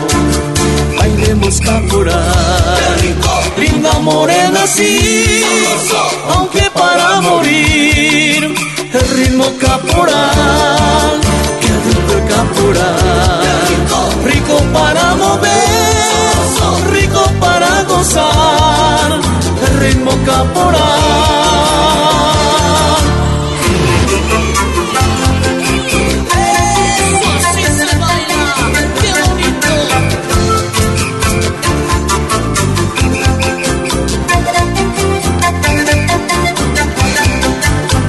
Bailemos 0.98 1.60
caporal, 1.60 3.16
linda 3.58 3.92
morena 4.00 4.66
sí, 4.66 5.44
aunque 6.34 6.70
para 6.70 7.20
morir, 7.20 8.54
el 8.94 9.08
ritmo 9.16 9.44
caporal, 9.60 11.20
que 11.60 11.68
rico 11.68 12.12
el 12.14 12.24
caporal, 12.26 13.40
rico 14.24 14.56
para 14.72 15.14
mover, 15.14 15.95
el 18.14 19.80
ritmo 19.80 20.12
caporal. 20.24 20.80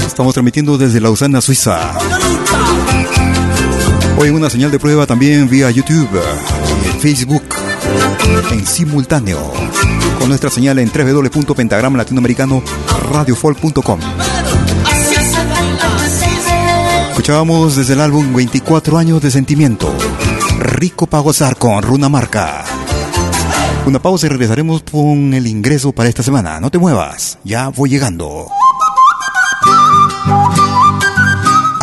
Estamos 0.05 0.33
transmitiendo 0.33 0.77
desde 0.77 0.99
Lausana, 0.99 1.41
Suiza. 1.41 1.93
Hoy 4.19 4.29
una 4.29 4.49
señal 4.49 4.71
de 4.71 4.79
prueba 4.79 5.05
también 5.05 5.47
vía 5.47 5.69
YouTube 5.69 6.09
y 6.85 6.99
Facebook 6.99 7.46
en 8.51 8.65
simultáneo 8.65 9.53
con 10.19 10.29
nuestra 10.29 10.49
señal 10.49 10.79
en 10.79 10.91
www.pentagrama 10.91 11.97
latinoamericano 11.97 12.63
radiofolk.com. 13.11 13.99
Escuchábamos 17.09 17.75
desde 17.75 17.93
el 17.93 18.01
álbum 18.01 18.33
24 18.33 18.97
años 18.97 19.21
de 19.21 19.31
sentimiento. 19.31 19.91
Rico 20.59 21.07
para 21.07 21.23
gozar 21.23 21.57
con 21.57 21.81
Runa 21.81 22.09
Marca. 22.09 22.63
Una 23.85 23.99
pausa 23.99 24.27
y 24.27 24.29
regresaremos 24.29 24.83
con 24.83 25.33
el 25.33 25.47
ingreso 25.47 25.91
para 25.91 26.09
esta 26.09 26.23
semana. 26.23 26.59
No 26.59 26.69
te 26.69 26.77
muevas, 26.77 27.39
ya 27.43 27.69
voy 27.69 27.89
llegando. 27.89 28.47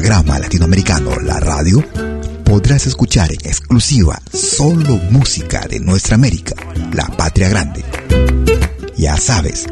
Latinoamericano, 0.00 1.16
la 1.20 1.40
radio, 1.40 1.82
podrás 2.44 2.86
escuchar 2.86 3.32
en 3.32 3.40
exclusiva 3.44 4.20
solo 4.32 4.96
música 5.10 5.66
de 5.68 5.80
nuestra 5.80 6.16
América, 6.16 6.54
la 6.92 7.06
patria 7.06 7.48
grande. 7.48 7.82
Ya 8.96 9.16
sabes, 9.16 9.66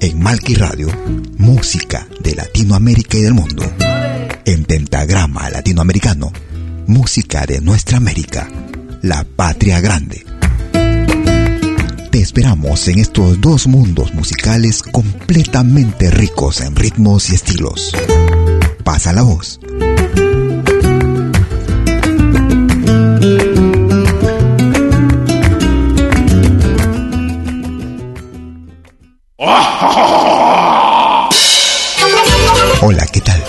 en 0.00 0.20
Malki 0.20 0.54
Radio, 0.54 0.88
música 1.36 2.06
de 2.22 2.36
Latinoamérica 2.36 3.18
y 3.18 3.22
del 3.22 3.34
mundo. 3.34 3.64
En 4.44 4.64
Pentagrama 4.64 5.50
Latinoamericano, 5.50 6.32
música 6.86 7.44
de 7.44 7.60
nuestra 7.60 7.96
América, 7.96 8.48
la 9.02 9.24
patria 9.24 9.80
grande. 9.80 10.24
Te 12.10 12.20
esperamos 12.20 12.86
en 12.88 13.00
estos 13.00 13.40
dos 13.40 13.66
mundos 13.66 14.14
musicales 14.14 14.82
completamente 14.82 16.10
ricos 16.10 16.60
en 16.60 16.76
ritmos 16.76 17.30
y 17.30 17.34
estilos. 17.34 17.92
Pasa 18.84 19.12
la 19.12 19.22
voz. 19.22 19.60
Hola, 32.82 33.06
¿qué 33.12 33.20
tal? 33.20 33.42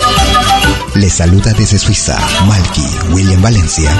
Les 0.94 1.12
saluda 1.14 1.52
desde 1.54 1.78
Suiza 1.78 2.18
Malky 2.46 2.86
William 3.12 3.40
Valencia 3.40 3.90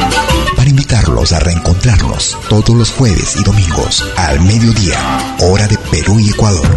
para 0.57 0.69
invitarlos 0.69 1.33
a 1.33 1.41
reencontrarnos 1.41 2.37
todos 2.49 2.77
los 2.77 2.91
jueves 2.91 3.37
y 3.41 3.43
domingos 3.43 4.05
al 4.17 4.41
mediodía, 4.41 4.99
hora 5.41 5.67
de 5.67 5.79
Perú 5.91 6.21
y 6.21 6.31
Ecuador, 6.31 6.69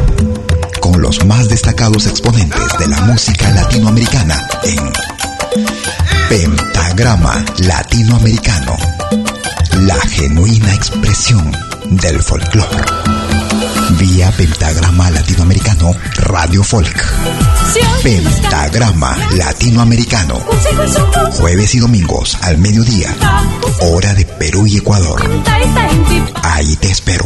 con 0.86 1.02
los 1.02 1.26
más 1.26 1.50
destacados 1.50 2.06
exponentes 2.06 2.78
de 2.78 2.88
la 2.88 3.02
música 3.02 3.50
latinoamericana 3.50 4.48
en 4.64 4.94
Pentagrama 6.30 7.44
Latinoamericano, 7.58 8.78
la 9.82 9.96
genuina 9.96 10.72
expresión 10.76 11.52
del 11.86 12.22
folclore. 12.22 12.86
Vía 13.98 14.32
Pentagrama 14.38 15.10
Latinoamericano 15.10 15.92
Radio 16.18 16.64
Folk. 16.64 17.04
Pentagrama 18.04 19.18
Latinoamericano. 19.32 20.40
Jueves 21.32 21.74
y 21.74 21.80
domingos 21.80 22.38
al 22.44 22.60
mediodía. 22.60 23.16
Hora 23.80 24.14
de 24.14 24.26
Perú 24.26 24.68
y 24.68 24.78
Ecuador. 24.78 25.20
Ahí 26.44 26.76
te 26.76 26.92
espero. 26.92 27.26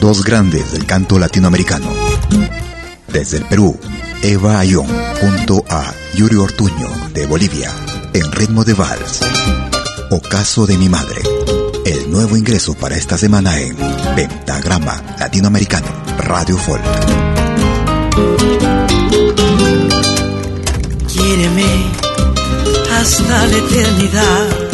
Dos 0.00 0.24
grandes 0.24 0.72
del 0.72 0.86
canto 0.86 1.18
latinoamericano. 1.18 1.86
Desde 3.08 3.38
el 3.38 3.44
Perú, 3.44 3.78
Eva 4.22 4.58
Ayón 4.58 4.86
junto 5.20 5.64
a 5.68 5.92
Yuri 6.14 6.36
Ortuño 6.36 6.88
de 7.12 7.26
Bolivia 7.26 7.70
en 8.12 8.32
ritmo 8.32 8.64
de 8.64 8.74
vals. 8.74 9.20
Ocaso 10.10 10.66
de 10.66 10.76
mi 10.78 10.88
madre. 10.88 11.22
El 11.84 12.10
nuevo 12.10 12.36
ingreso 12.36 12.74
para 12.74 12.96
esta 12.96 13.16
semana 13.18 13.58
en 13.58 13.76
Pentagrama 14.16 15.02
Latinoamericano 15.18 15.88
Radio 16.18 16.56
Folk. 16.56 16.84
Hasta 23.00 23.46
la 23.46 23.56
eternidad. 23.56 24.69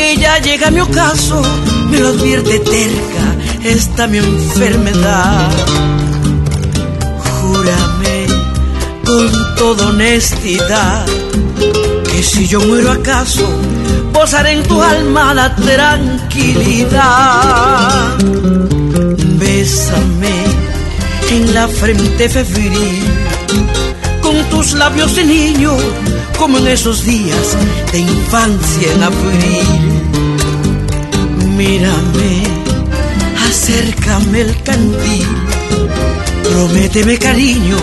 Que 0.00 0.16
ya 0.16 0.38
llega 0.38 0.70
mi 0.70 0.80
ocaso, 0.80 1.42
me 1.90 1.98
lo 1.98 2.08
advierte 2.08 2.58
terca 2.60 3.36
esta 3.62 4.06
mi 4.06 4.16
enfermedad. 4.16 5.50
Júrame 7.18 8.26
con 9.04 9.54
toda 9.56 9.88
honestidad 9.88 11.04
que 12.10 12.22
si 12.22 12.48
yo 12.48 12.60
muero 12.60 12.92
acaso, 12.92 13.46
posaré 14.10 14.52
en 14.52 14.62
tu 14.62 14.82
alma 14.82 15.34
la 15.34 15.54
tranquilidad. 15.54 16.16
Bésame 19.38 20.44
en 21.30 21.52
la 21.52 21.68
frente 21.68 22.26
febril, 22.30 23.02
con 24.22 24.42
tus 24.48 24.72
labios 24.72 25.14
de 25.14 25.24
niño, 25.24 25.76
como 26.40 26.56
en 26.56 26.68
esos 26.68 27.04
días 27.04 27.54
de 27.92 27.98
infancia 27.98 28.92
en 28.94 29.02
abril. 29.02 30.00
Mírame, 31.54 32.44
acércame 33.46 34.40
el 34.40 34.62
candil, 34.62 35.28
prométeme 36.42 37.18
cariño, 37.18 37.76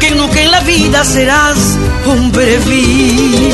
que 0.00 0.10
nunca 0.12 0.40
en 0.40 0.50
la 0.50 0.60
vida 0.60 1.04
serás 1.04 1.58
hombre 2.06 2.58
vil. 2.60 3.52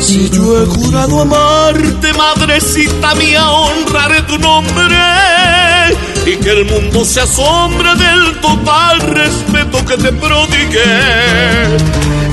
Si 0.00 0.28
yo 0.28 0.62
he 0.62 0.66
jurado 0.66 1.22
amarte, 1.22 2.12
madrecita 2.12 3.14
mía, 3.14 3.50
honraré 3.50 4.20
tu 4.24 4.38
nombre 4.38 4.96
y 6.26 6.36
que 6.36 6.50
el 6.50 6.66
mundo 6.66 7.06
se 7.06 7.22
asombre 7.22 7.94
del 7.94 8.38
total 8.42 9.00
respeto 9.00 9.82
que 9.86 9.96
te 9.96 10.12
prodigué. 10.12 11.17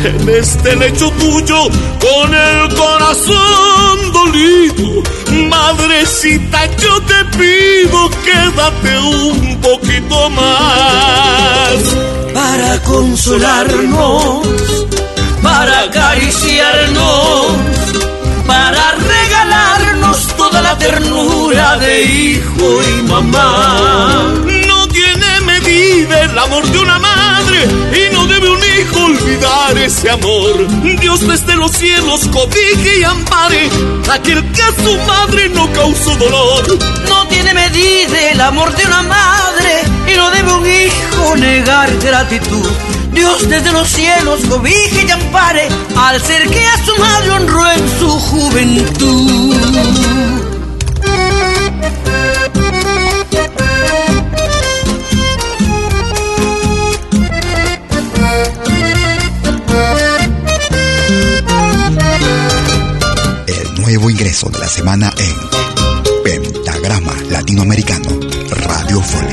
En 0.05 0.29
este 0.29 0.75
lecho 0.75 1.09
tuyo, 1.13 1.63
con 1.99 2.31
el 2.31 2.75
corazón 2.75 4.11
dolido, 4.13 5.01
madrecita, 5.49 6.67
yo 6.77 7.01
te 7.01 7.25
pido, 7.35 8.11
quédate 8.23 8.99
un 8.99 9.59
poquito 9.61 10.29
más. 10.29 11.95
Para 12.35 12.79
consolarnos, 12.83 14.47
para 15.41 15.79
acariciarnos, 15.85 17.47
para 18.45 18.91
regalarnos 18.91 20.27
toda 20.37 20.61
la 20.61 20.77
ternura 20.77 21.77
de 21.77 22.03
hijo 22.03 22.79
y 22.83 23.01
mamá. 23.09 24.35
No 24.67 24.87
tiene 24.89 25.41
medida 25.47 26.21
el 26.21 26.37
amor 26.37 26.63
de 26.67 26.77
una 26.77 26.99
madre 26.99 27.67
y 27.91 28.13
no 28.13 28.27
debe 28.27 28.44
olvidar 28.55 29.05
olvidar 29.05 29.77
ese 29.77 30.09
amor. 30.09 30.67
Dios 30.99 31.27
desde 31.27 31.55
los 31.55 31.71
cielos 31.71 32.27
cobije 32.31 32.99
y 32.99 33.03
ampare 33.03 33.69
aquel 34.11 34.51
que 34.51 34.61
a 34.61 34.71
su 34.83 34.97
madre 35.07 35.49
no 35.49 35.71
causó 35.73 36.15
dolor. 36.15 36.79
No 37.07 37.27
tiene 37.27 37.53
medida 37.53 38.31
el 38.31 38.41
amor 38.41 38.75
de 38.75 38.85
una 38.85 39.03
madre 39.03 39.83
y 40.07 40.15
no 40.15 40.29
debe 40.31 40.53
un 40.53 40.65
hijo 40.65 41.35
negar 41.37 41.95
gratitud. 41.97 42.69
Dios 43.11 43.47
desde 43.49 43.71
los 43.71 43.87
cielos 43.87 44.41
cobije 44.49 45.05
y 45.07 45.11
ampare 45.11 45.67
al 45.95 46.21
ser 46.21 46.49
que 46.49 46.65
a 46.65 46.85
su 46.85 46.95
madre 46.97 47.31
honró 47.31 47.71
en 47.71 47.99
su 47.99 48.09
juventud. 48.09 49.55
De 64.43 64.59
la 64.59 64.67
semana 64.67 65.13
en 65.17 65.33
Pentagrama 66.23 67.13
Latinoamericano 67.29 68.09
Radio 68.49 69.01
Folk. 69.01 69.31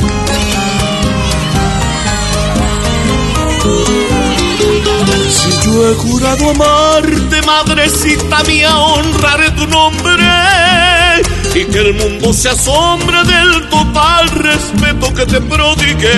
Si 5.29 5.51
yo 5.67 5.91
he 5.91 5.95
jurado 5.97 6.51
amarte, 6.51 7.43
madrecita 7.45 8.45
mía, 8.45 8.77
honraré 8.77 9.51
tu 9.51 9.67
nombre 9.67 10.23
y 11.57 11.65
que 11.65 11.79
el 11.79 11.95
mundo 11.95 12.33
se 12.33 12.51
asombre 12.51 13.25
del 13.25 13.69
total 13.71 14.31
respeto 14.31 15.13
que 15.15 15.27
te 15.27 15.41
prodigué 15.41 16.13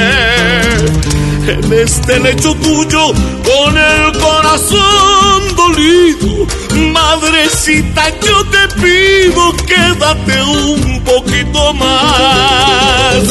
en 1.49 1.73
este 1.73 2.19
lecho 2.21 2.55
tuyo 2.55 3.13
con 3.13 3.77
el 3.77 4.19
corazón 4.19 5.57
dolido. 5.57 6.47
Madrecita, 6.93 8.09
yo 8.21 8.45
te 8.47 8.69
pido, 8.81 9.53
quédate 9.67 10.43
un 10.43 11.05
poquito 11.05 11.75
más. 11.75 13.25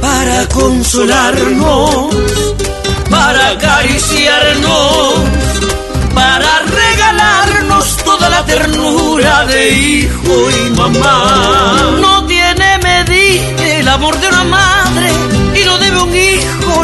Para 0.00 0.46
consolarnos, 0.48 2.14
para 3.10 3.50
acariciarnos, 3.50 5.14
para 6.14 6.62
regalarnos 6.62 7.96
toda 7.98 8.30
la 8.30 8.44
ternura 8.46 9.44
de 9.46 9.70
hijo 9.70 10.50
y 10.50 10.70
mamá. 10.70 11.96
No 12.00 12.26
tiene 12.26 12.78
medida 12.78 13.78
el 13.78 13.88
amor 13.88 14.18
de 14.18 14.28
una 14.28 14.44
madre 14.44 14.87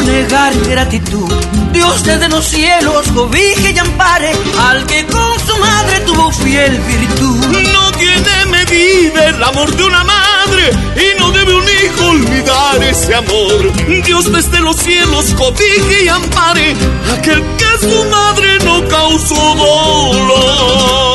negar 0.05 0.53
gratitud. 0.69 1.31
Dios 1.71 2.03
desde 2.03 2.29
los 2.29 2.45
cielos 2.45 3.07
cobije 3.13 3.71
y 3.75 3.77
ampare 3.77 4.31
al 4.69 4.85
que 4.85 5.05
con 5.07 5.39
su 5.45 5.57
madre 5.57 5.99
tuvo 6.01 6.31
fiel 6.31 6.79
virtud. 6.79 7.45
No 7.73 7.91
tiene 7.93 8.45
medida 8.49 9.29
el 9.29 9.43
amor 9.43 9.75
de 9.75 9.83
una 9.83 10.03
madre 10.03 10.71
y 10.95 11.19
no 11.19 11.31
debe 11.31 11.53
un 11.53 11.63
hijo 11.63 12.05
olvidar 12.11 12.83
ese 12.83 13.15
amor. 13.15 14.03
Dios 14.05 14.31
desde 14.31 14.59
los 14.61 14.77
cielos 14.77 15.33
cobije 15.37 16.03
y 16.05 16.07
ampare 16.07 16.75
aquel 17.17 17.43
que 17.57 17.87
su 17.87 18.05
madre 18.05 18.59
no 18.63 18.87
causó 18.87 19.55
dolor. 19.55 21.14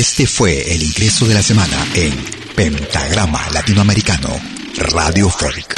Este 0.00 0.26
fue 0.26 0.74
el 0.74 0.82
ingreso 0.82 1.26
de 1.26 1.34
la 1.34 1.42
semana 1.42 1.76
en 1.94 2.14
Pentagrama 2.56 3.38
Latinoamericano 3.50 4.30
Radio 4.94 5.28
Folk. 5.28 5.74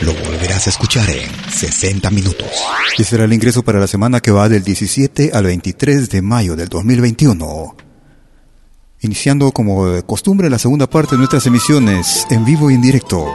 Lo 0.00 0.12
volverás 0.12 0.66
a 0.66 0.70
escuchar 0.70 1.08
en 1.08 1.30
60 1.48 2.10
minutos. 2.10 2.48
Este 2.90 3.04
será 3.04 3.22
el 3.22 3.32
ingreso 3.32 3.62
para 3.62 3.78
la 3.78 3.86
semana 3.86 4.18
que 4.18 4.32
va 4.32 4.48
del 4.48 4.64
17 4.64 5.30
al 5.32 5.44
23 5.44 6.10
de 6.10 6.22
mayo 6.22 6.56
del 6.56 6.68
2021. 6.68 7.76
Iniciando 9.02 9.52
como 9.52 9.86
de 9.86 10.02
costumbre 10.02 10.50
la 10.50 10.58
segunda 10.58 10.90
parte 10.90 11.12
de 11.12 11.18
nuestras 11.18 11.46
emisiones 11.46 12.26
en 12.30 12.44
vivo 12.44 12.68
y 12.72 12.74
en 12.74 12.82
directo. 12.82 13.32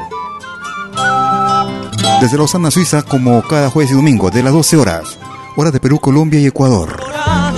Desde 2.20 2.36
Lausana, 2.36 2.70
Suiza, 2.70 3.04
como 3.04 3.42
cada 3.48 3.70
jueves 3.70 3.94
y 3.94 3.96
domingo, 3.96 4.30
de 4.30 4.44
las 4.44 4.52
12 4.52 4.76
horas, 4.76 5.18
hora 5.56 5.72
de 5.72 5.80
Perú, 5.80 6.02
Colombia 6.02 6.42
y 6.42 6.48
Ecuador 6.48 7.12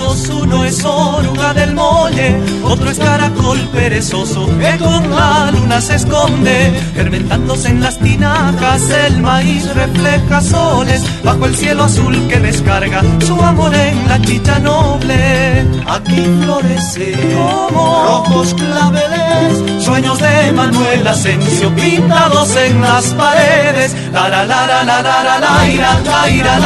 uno 0.04 0.64
es 0.64 0.84
oruga 0.84 1.54
del 1.54 1.74
molle, 1.74 2.36
otro 2.62 2.90
es 2.90 2.98
caracol 2.98 3.58
perezoso 3.72 4.46
que 4.58 4.76
con 4.78 5.10
la 5.10 5.50
luna 5.50 5.80
se 5.80 5.94
esconde, 5.96 6.72
fermentándose 6.94 7.68
en 7.68 7.80
las 7.80 7.98
tinajas, 7.98 8.82
el 8.90 9.20
maíz 9.20 9.66
refleja 9.74 10.40
soles 10.40 11.02
bajo 11.24 11.46
el 11.46 11.56
cielo 11.56 11.84
azul 11.84 12.16
que 12.28 12.38
descarga 12.38 13.02
su 13.26 13.34
amor 13.40 13.74
en 13.74 14.08
la 14.08 14.20
chicha 14.20 14.58
noble. 14.58 15.66
Aquí 15.86 16.22
florece 16.42 17.12
como 17.34 18.04
rojos 18.06 18.54
claveles, 18.54 19.84
sueños 19.84 20.18
de 20.18 20.52
Manuel 20.52 21.06
Asensio 21.06 21.74
pintados 21.74 22.54
en 22.56 22.80
las 22.80 23.06
paredes. 23.14 23.94
La 24.12 24.28
la 24.28 24.44
la 24.44 24.66
la 24.66 24.84
la 24.84 25.02
la 25.02 25.22
la 25.22 25.40
la 25.40 25.40
la 25.40 25.74
la 25.74 25.98
la 26.04 26.30
ira, 26.30 26.58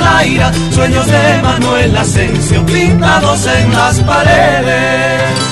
la 0.00 0.24
ira, 0.24 0.52
sueños 0.72 1.06
de 1.06 1.42
Manuel 1.42 1.96
Asensio 1.96 2.29
pintados 2.66 3.46
en 3.46 3.72
las 3.72 4.00
paredes. 4.00 5.49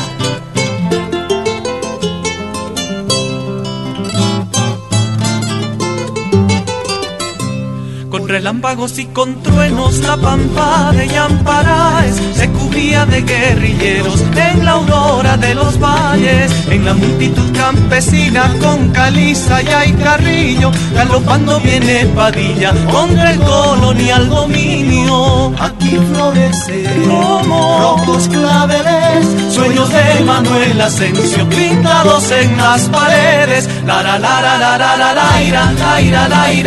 relámpagos 8.29 8.99
y 8.99 9.07
con 9.07 9.43
truenos 9.43 9.99
la 10.01 10.17
pampa 10.19 10.93
de 10.93 11.09
Yamparaes 11.09 12.17
se 12.35 12.49
cubría 12.51 13.07
de 13.07 13.23
guerrilleros 13.23 14.23
en 14.37 14.65
la 14.65 14.73
aurora 14.73 15.37
de 15.39 15.55
los 15.55 15.81
valles, 15.81 16.53
en 16.71 16.85
la 16.85 16.93
multitud 16.93 17.51
campesina 17.57 18.55
con 18.61 18.91
caliza 18.91 19.63
y 19.63 19.93
carrillo, 19.93 20.71
galopando 20.95 21.59
viene 21.61 22.05
Padilla 22.15 22.75
contra 22.91 23.33
el 23.33 23.41
colonial 23.41 24.29
dominio. 24.29 25.55
Aquí 25.59 25.99
florece 26.13 26.85
como 27.09 27.79
rojos 27.81 28.29
claveles, 28.29 29.55
sueños 29.55 29.89
de 29.91 30.25
Manuel 30.25 30.81
Asensio 30.81 31.49
pintados 31.49 32.31
en 32.31 32.57
las 32.59 32.83
paredes. 32.91 33.69
La 33.87 34.03
la 34.03 34.19
la 34.19 34.41
la 34.43 34.59
la 34.59 34.79
la 34.79 34.99
la 34.99 35.15
la 35.15 35.39
la 35.39 36.59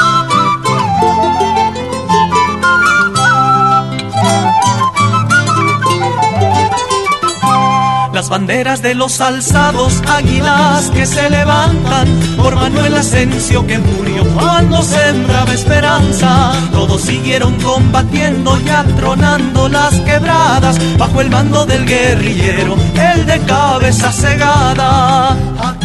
Banderas 8.28 8.82
de 8.82 8.94
los 8.94 9.20
alzados 9.20 10.02
águilas 10.08 10.90
que 10.90 11.06
se 11.06 11.30
levantan 11.30 12.08
por 12.36 12.56
Manuel 12.56 12.96
Asensio 12.96 13.66
que 13.66 13.78
murió 13.78 14.24
cuando 14.34 14.82
sembraba 14.82 15.52
esperanza. 15.52 16.52
Todos 16.72 17.02
siguieron 17.02 17.54
combatiendo 17.60 18.58
y 18.60 18.68
atronando 18.68 19.68
las 19.68 19.94
quebradas 20.00 20.76
bajo 20.98 21.20
el 21.20 21.30
mando 21.30 21.66
del 21.66 21.86
guerrillero, 21.86 22.76
el 22.94 23.26
de 23.26 23.38
cabeza 23.40 24.10
cegada. 24.10 25.36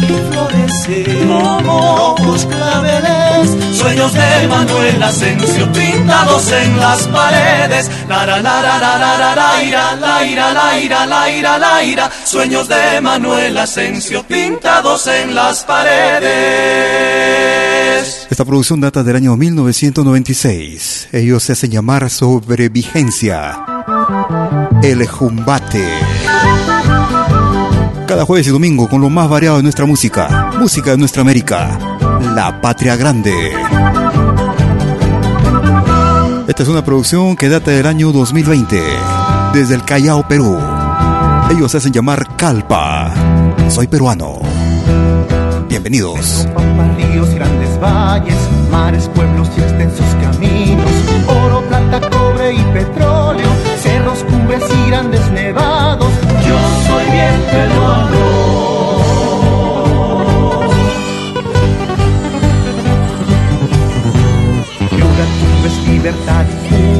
Aquí 0.02 0.14
florece 0.32 1.04
como 1.28 1.60
rojos 1.60 2.44
claveles, 2.46 3.56
sueños 3.78 4.12
de 4.12 4.48
Manuel 4.48 5.00
Asensio 5.02 5.70
pintados 5.72 6.50
en 6.50 6.76
las 6.76 7.06
paredes. 7.06 7.88
La 8.08 8.26
la 8.26 8.42
la 8.42 8.62
la 8.62 8.78
la 8.80 8.98
la 8.98 9.34
la 9.36 9.62
ira, 9.62 9.94
la 9.94 10.26
ira, 10.26 10.52
la 10.52 10.80
ira, 10.80 11.06
la 11.06 11.30
ira, 11.30 11.58
la 11.58 11.84
ira 11.84 12.10
sueños 12.24 12.66
de 12.66 13.00
Manuel 13.00 13.56
Asensio 13.56 14.24
pintados 14.24 15.06
en 15.06 15.36
las 15.36 15.62
paredes. 15.64 16.32
Esta 18.28 18.44
producción 18.44 18.80
data 18.80 19.04
del 19.04 19.16
año 19.16 19.36
1996. 19.36 21.10
Ellos 21.12 21.44
se 21.44 21.52
hacen 21.52 21.70
llamar 21.70 22.10
Sobrevigencia. 22.10 23.64
El 24.82 25.06
Jumbate. 25.06 25.86
Cada 28.06 28.24
jueves 28.24 28.46
y 28.46 28.50
domingo 28.50 28.88
con 28.88 29.00
lo 29.00 29.08
más 29.08 29.28
variado 29.28 29.56
de 29.56 29.62
nuestra 29.62 29.86
música. 29.86 30.50
Música 30.58 30.90
de 30.90 30.98
nuestra 30.98 31.22
América. 31.22 31.78
La 32.34 32.60
Patria 32.60 32.96
Grande. 32.96 33.32
Esta 36.46 36.62
es 36.62 36.68
una 36.68 36.84
producción 36.84 37.36
que 37.36 37.48
data 37.48 37.70
del 37.70 37.86
año 37.86 38.12
2020. 38.12 38.82
Desde 39.54 39.74
el 39.74 39.84
Callao, 39.84 40.26
Perú. 40.26 40.58
Ellos 41.50 41.70
se 41.70 41.78
hacen 41.78 41.92
llamar 41.92 42.36
Calpa. 42.36 43.14
Soy 43.68 43.86
peruano. 43.86 44.40
Bienvenidos. 45.68 46.46
ríos 46.96 47.30
y 47.30 47.34
grandes 47.34 47.80
valles, 47.80 48.36
mares, 48.70 49.08
pueblos 49.14 49.48
y 49.56 49.60
extensos 49.60 50.06
caminos, 50.20 50.90
oro, 51.26 51.62
plata, 51.68 52.00
cobre 52.10 52.52
y 52.54 52.62
siempre 57.22 57.68
lo 57.68 57.92
libertad. 66.02 66.91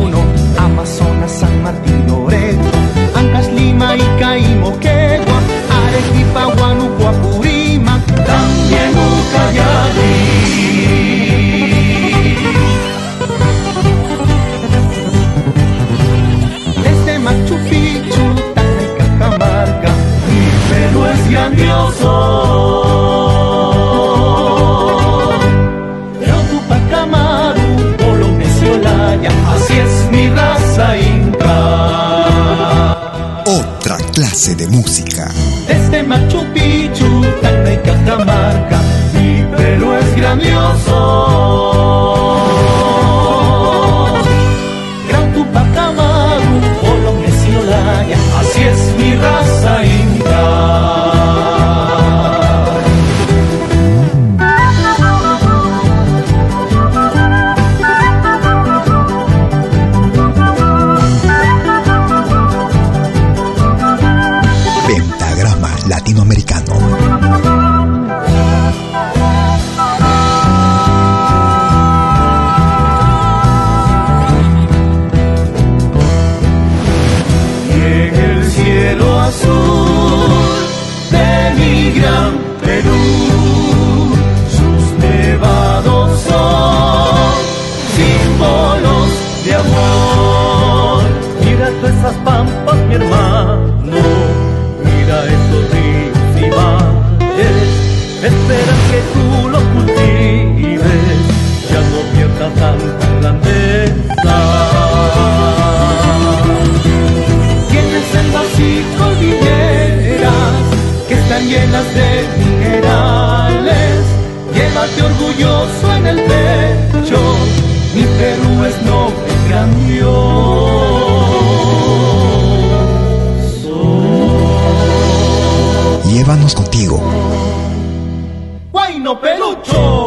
Guayno 129.67 130.07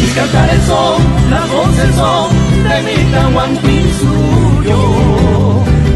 Mis 0.00 0.12
cantares 0.14 0.62
son, 0.66 1.30
las 1.30 1.50
voces 1.50 1.94
son 1.94 2.30
de 2.68 2.82
mi 2.82 2.96
Tahuantinsuyo. 3.12 4.78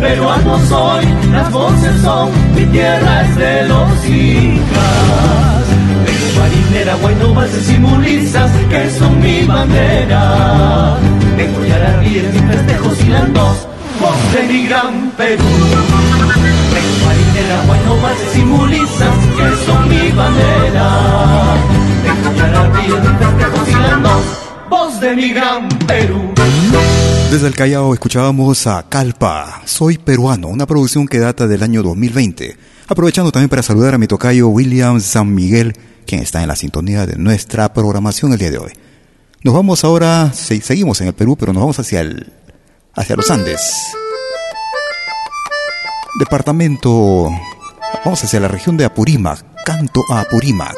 Peruano 0.01 0.59
soy, 0.67 1.05
las 1.33 1.51
voces 1.53 2.03
son, 2.03 2.31
mi 2.55 2.65
tierra 2.67 3.23
es 3.23 3.37
de 3.37 3.69
los 3.69 4.07
incas. 4.07 5.65
Tengo 6.07 6.29
marinera, 6.39 6.95
guayno, 6.97 7.35
valses 7.35 7.71
y 7.71 7.79
mulizas, 7.79 8.51
que 8.69 8.91
son 8.91 9.21
mi 9.21 9.43
bandera. 9.45 10.99
Tengo 11.37 11.65
yararríes 11.65 12.35
y 12.35 12.39
festejos 12.39 13.05
y 13.05 13.09
landos, 13.09 13.67
voz 14.01 14.33
de 14.35 14.43
mi 14.53 14.67
gran 14.67 15.11
Perú. 15.17 15.45
Tengo 16.75 16.97
marinera, 17.07 17.63
guayno, 17.67 17.97
valses 18.03 18.37
y 18.37 18.43
mulizas, 18.43 19.17
que 19.37 19.57
son 19.65 19.89
mi 19.89 20.11
bandera. 20.13 21.96
Desde 27.31 27.47
el 27.49 27.55
Callao 27.55 27.93
escuchábamos 27.95 28.67
a 28.67 28.89
Calpa, 28.89 29.63
Soy 29.65 29.99
Peruano, 29.99 30.49
una 30.49 30.67
producción 30.67 31.07
que 31.09 31.19
data 31.19 31.47
del 31.47 31.63
año 31.63 31.83
2020. 31.83 32.57
Aprovechando 32.89 33.33
también 33.33 33.49
para 33.49 33.63
saludar 33.63 33.95
a 33.95 33.99
mi 33.99 34.07
tocayo 34.07 34.49
William 34.49 35.01
San 35.01 35.35
Miguel, 35.35 35.77
quien 36.07 36.23
está 36.23 36.41
en 36.43 36.49
la 36.49 36.57
sintonía 36.57 37.05
de 37.07 37.17
nuestra 37.17 37.73
programación 37.73 38.33
el 38.33 38.39
día 38.39 38.51
de 38.51 38.59
hoy. 38.59 38.73
Nos 39.43 39.55
vamos 39.55 39.85
ahora, 39.85 40.33
se- 40.33 40.61
seguimos 40.61 41.01
en 41.01 41.09
el 41.09 41.15
Perú, 41.15 41.37
pero 41.39 41.53
nos 41.53 41.61
vamos 41.63 41.79
hacia, 41.79 42.01
el, 42.01 42.33
hacia 42.95 43.17
los 43.17 43.31
Andes. 43.31 43.61
Departamento, 46.19 47.29
vamos 48.05 48.23
hacia 48.25 48.41
la 48.41 48.49
región 48.49 48.77
de 48.77 48.85
Apurímac, 48.85 49.45
canto 49.65 50.01
a 50.11 50.21
Apurímac. 50.21 50.77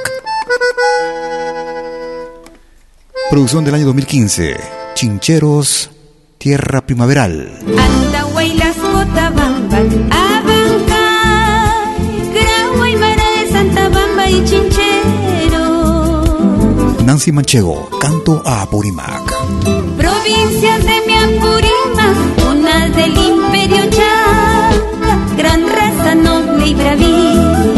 Producción 3.30 3.62
del 3.62 3.74
año 3.74 3.86
2015, 3.86 4.56
Chincheros, 4.94 5.90
Tierra 6.38 6.86
Primaveral. 6.86 7.58
Nancy 17.04 17.32
Manchego, 17.32 17.88
canto 18.00 18.42
a 18.46 18.62
Apurímac. 18.62 19.32
Provincias 19.96 20.84
de 20.84 21.02
mi 21.06 21.14
Apurímac, 21.14 22.16
una 22.50 22.88
del 22.88 23.16
Imperio 23.16 23.90
Chaca, 23.90 25.18
gran 25.36 25.68
raza 25.68 26.14
noble 26.14 26.66
y 26.66 26.74
bravía. 26.74 27.77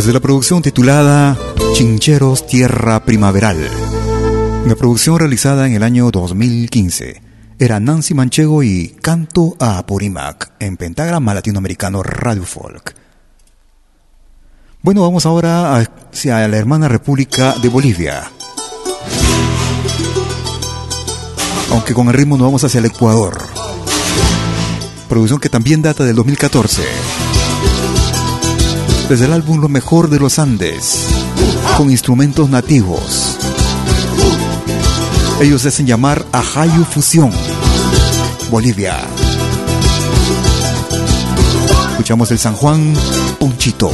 Desde 0.00 0.14
la 0.14 0.20
producción 0.20 0.62
titulada 0.62 1.36
Chincheros 1.74 2.46
Tierra 2.46 3.04
Primaveral, 3.04 3.58
una 4.64 4.74
producción 4.74 5.18
realizada 5.18 5.66
en 5.66 5.74
el 5.74 5.82
año 5.82 6.10
2015, 6.10 7.20
era 7.58 7.80
Nancy 7.80 8.14
Manchego 8.14 8.62
y 8.62 8.96
Canto 9.02 9.56
a 9.58 9.76
Apurímac 9.76 10.52
en 10.58 10.78
Pentagrama 10.78 11.34
Latinoamericano 11.34 12.02
Radio 12.02 12.44
Folk. 12.44 12.94
Bueno, 14.80 15.02
vamos 15.02 15.26
ahora 15.26 15.76
hacia 15.76 16.48
la 16.48 16.56
hermana 16.56 16.88
República 16.88 17.56
de 17.60 17.68
Bolivia. 17.68 18.22
Aunque 21.72 21.92
con 21.92 22.08
el 22.08 22.14
ritmo 22.14 22.38
nos 22.38 22.46
vamos 22.46 22.64
hacia 22.64 22.78
el 22.78 22.86
Ecuador. 22.86 23.38
Producción 25.10 25.40
que 25.40 25.50
también 25.50 25.82
data 25.82 26.04
del 26.04 26.16
2014. 26.16 27.29
Desde 29.10 29.24
el 29.24 29.32
álbum 29.32 29.60
Lo 29.60 29.68
mejor 29.68 30.08
de 30.08 30.20
los 30.20 30.38
Andes, 30.38 31.08
con 31.76 31.90
instrumentos 31.90 32.48
nativos. 32.48 33.36
Ellos 35.40 35.66
hacen 35.66 35.84
llamar 35.84 36.24
a 36.30 36.44
Fusión, 36.84 37.32
Bolivia. 38.52 39.00
Escuchamos 41.90 42.30
el 42.30 42.38
San 42.38 42.54
Juan 42.54 42.94
Ponchito. 43.40 43.90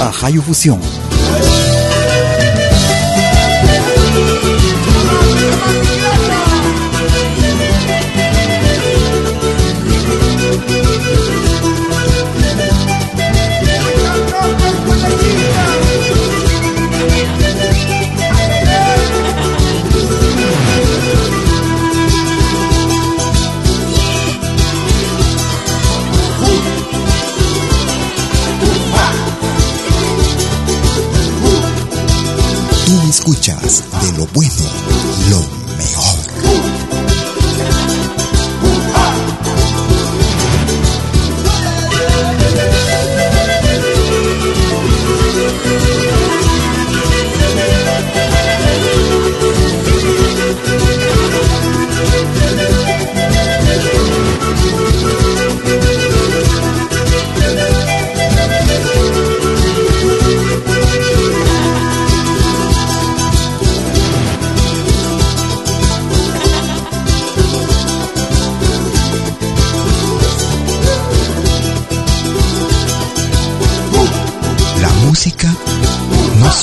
A 0.00 0.10
Hayu 0.26 0.40
Fusión. 0.40 0.80
Tú 32.86 33.00
escuchas 33.08 33.82
de 34.02 34.18
lo 34.18 34.26
bueno, 34.34 34.52
lo 35.30 35.63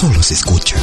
solo 0.01 0.23
se 0.23 0.33
escucha, 0.33 0.77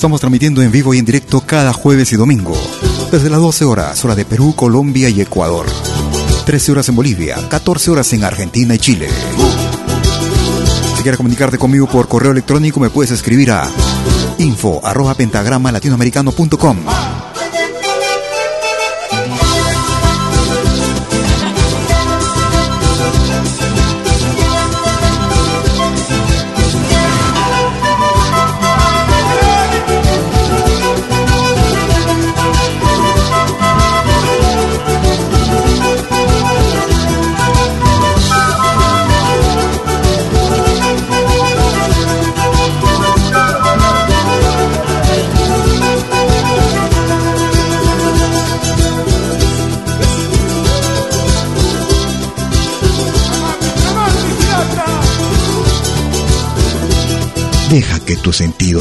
Estamos 0.00 0.20
transmitiendo 0.20 0.62
en 0.62 0.72
vivo 0.72 0.94
y 0.94 0.98
en 0.98 1.04
directo 1.04 1.42
cada 1.42 1.74
jueves 1.74 2.10
y 2.14 2.16
domingo, 2.16 2.56
desde 3.12 3.28
las 3.28 3.38
12 3.38 3.66
horas, 3.66 4.02
hora 4.02 4.14
de 4.14 4.24
Perú, 4.24 4.54
Colombia 4.56 5.10
y 5.10 5.20
Ecuador. 5.20 5.66
13 6.46 6.72
horas 6.72 6.88
en 6.88 6.96
Bolivia, 6.96 7.36
14 7.50 7.90
horas 7.90 8.10
en 8.14 8.24
Argentina 8.24 8.74
y 8.74 8.78
Chile. 8.78 9.10
Si 10.96 11.02
quieres 11.02 11.18
comunicarte 11.18 11.58
conmigo 11.58 11.86
por 11.86 12.08
correo 12.08 12.32
electrónico, 12.32 12.80
me 12.80 12.88
puedes 12.88 13.10
escribir 13.10 13.50
a 13.50 13.68
info 14.38 14.80
arroba 14.82 15.12
pentagrama 15.12 15.70
latinoamericano.com. 15.70 16.78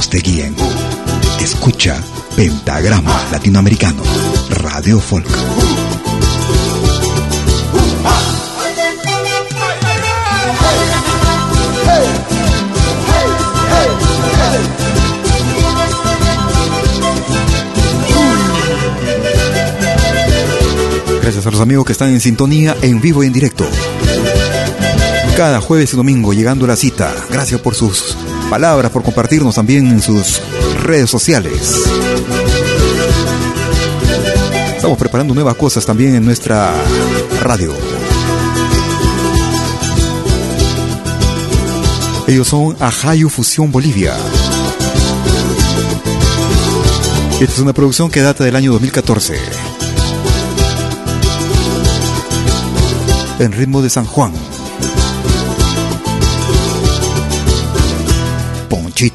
te 0.10 0.20
guíen. 0.20 0.56
Escucha 1.40 2.02
Pentagrama 2.36 3.28
Latinoamericano, 3.32 4.02
Radio 4.50 5.00
Folk. 5.00 5.28
Gracias 21.22 21.46
a 21.46 21.52
los 21.52 21.62
amigos 21.62 21.86
que 21.86 21.92
están 21.92 22.10
en 22.10 22.20
sintonía 22.20 22.76
en 22.82 23.00
vivo 23.00 23.24
y 23.24 23.28
en 23.28 23.34
directo. 23.34 23.68
Cada 25.38 25.62
jueves 25.62 25.94
y 25.94 25.98
domingo 25.98 26.34
llegando 26.34 26.66
a 26.66 26.70
la 26.70 26.76
cita. 26.76 27.14
Gracias 27.30 27.62
por 27.62 27.76
sus 27.76 28.18
palabras, 28.50 28.92
por 28.92 29.04
compartirnos 29.04 29.56
también 29.56 29.88
en 29.88 30.02
sus 30.02 30.42
redes 30.84 31.10
sociales. 31.10 31.84
Estamos 34.76 34.98
preparando 34.98 35.34
nuevas 35.36 35.56
cosas 35.56 35.86
también 35.86 36.16
en 36.16 36.26
nuestra 36.26 36.74
radio. 37.42 37.74
Ellos 42.28 42.48
son 42.48 42.76
Ajayu 42.80 43.30
Fusión 43.30 43.72
Bolivia. 43.72 44.16
Esta 47.40 47.54
es 47.54 47.60
una 47.60 47.74
producción 47.74 48.10
que 48.10 48.22
data 48.22 48.44
del 48.44 48.56
año 48.56 48.72
2014. 48.74 49.36
En 53.40 53.52
ritmo 53.52 53.82
de 53.82 53.90
San 53.90 54.06
Juan. 54.06 54.49
Y 59.02 59.14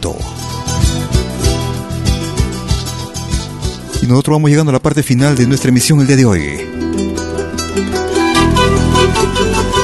nosotros 4.06 4.36
vamos 4.36 4.48
llegando 4.48 4.70
a 4.70 4.72
la 4.72 4.78
parte 4.78 5.02
final 5.02 5.36
de 5.36 5.46
nuestra 5.46 5.68
emisión 5.68 6.00
el 6.00 6.06
día 6.06 6.16
de 6.16 6.24
hoy. 6.24 6.58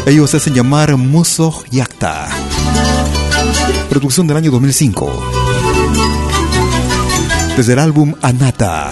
Ellos 0.07 0.31
se 0.31 0.39
hacen 0.39 0.55
llamar 0.55 0.97
Muso 0.97 1.63
Yakta. 1.71 2.31
Producción 3.91 4.27
del 4.27 4.39
año 4.39 4.51
2005. 4.51 5.23
Desde 7.59 7.75
el 7.75 7.79
álbum 7.79 8.15
Anata. 8.23 8.91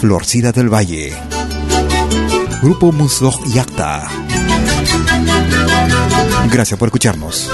Florcida 0.00 0.52
del 0.52 0.72
Valle. 0.72 1.12
Grupo 2.62 2.92
Muso 2.92 3.38
Yakta. 3.52 4.25
Gracias 6.50 6.78
por 6.78 6.88
escucharnos. 6.88 7.50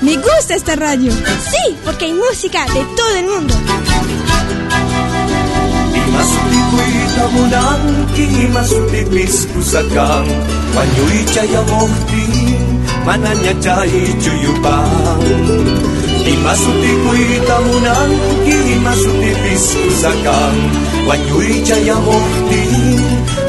Me 0.00 0.16
gusta 0.16 0.54
esta 0.56 0.76
radio. 0.76 1.12
Sí, 1.12 1.76
porque 1.84 2.06
hay 2.06 2.12
música 2.12 2.66
de 2.66 2.84
todo 2.96 3.16
el 3.16 3.26
mundo. 3.26 3.54
Masutikuita 7.12 7.28
munangki 7.36 8.48
masutipis 8.48 9.44
pusakang 9.52 10.28
Panyui 10.72 11.20
chaya 11.28 11.60
mokti 11.68 12.24
mananya 13.04 13.52
chai 13.60 14.16
chuyupang 14.16 15.20
Imasutikuita 16.24 17.56
munangki 17.68 18.80
masutipis 18.80 19.64
pusakang 19.76 20.58
Panyui 21.04 21.60
chaya 21.68 22.00
mokti 22.00 22.64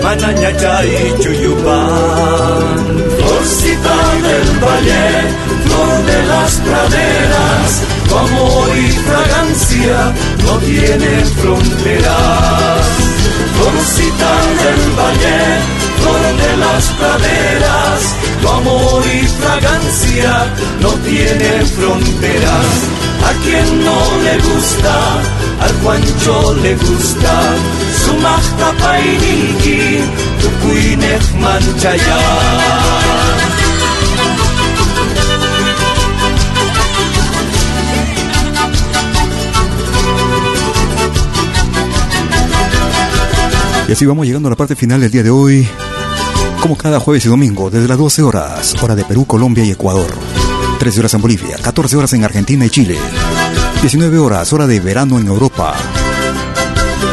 mananya 0.03 0.51
chai 0.59 1.15
chuyupang 1.23 2.83
Florcita 3.15 3.99
del 4.27 4.49
valle, 4.59 5.07
flor 5.63 5.95
de 6.03 6.19
las 6.27 6.53
praderas 6.67 7.71
tu 8.09 8.15
amor 8.17 8.67
y 8.75 8.91
fragancia 9.07 10.13
no 10.43 10.57
tienen 10.59 11.25
fronteras. 11.39 13.12
Florcita 13.63 14.33
del 14.61 14.83
valle, 14.99 15.39
flor 15.97 16.23
de 16.35 16.51
las 16.57 16.83
praderas, 16.99 17.99
tu 18.41 18.47
amor 18.49 19.01
y 19.07 19.09
fragancia 19.25 20.31
no 20.81 20.89
tienen 21.07 21.65
fronteras. 21.67 22.71
A 23.23 23.31
quien 23.41 23.85
no 23.85 23.99
le 24.25 24.35
gusta, 24.49 24.95
al 25.61 25.71
Juancho 25.81 26.37
le 26.61 26.75
gusta, 26.75 27.33
su 28.03 28.13
magta 28.15 28.73
painiki, 28.83 30.03
tu 30.41 30.49
manchaya. 31.39 32.19
Y 43.93 43.95
así 43.95 44.07
vamos 44.07 44.25
llegando 44.25 44.47
a 44.47 44.49
la 44.49 44.55
parte 44.55 44.75
final 44.75 45.01
del 45.01 45.11
día 45.11 45.21
de 45.21 45.29
hoy. 45.29 45.67
Como 46.63 46.75
cada 46.75 46.99
jueves 46.99 47.23
y 47.25 47.29
domingo, 47.29 47.69
desde 47.69 47.87
las 47.87 47.99
12 47.99 48.23
horas, 48.23 48.75
hora 48.81 48.95
de 48.95 49.05
Perú, 49.05 49.27
Colombia 49.27 49.63
y 49.63 49.69
Ecuador. 49.69 50.07
13 50.79 51.01
horas 51.01 51.13
en 51.13 51.21
Bolivia, 51.21 51.57
14 51.61 51.97
horas 51.97 52.11
en 52.13 52.23
Argentina 52.23 52.65
y 52.65 52.71
Chile. 52.71 52.97
19 53.81 54.17
horas, 54.17 54.51
hora 54.51 54.65
de 54.65 54.79
verano 54.79 55.19
en 55.19 55.27
Europa. 55.27 55.75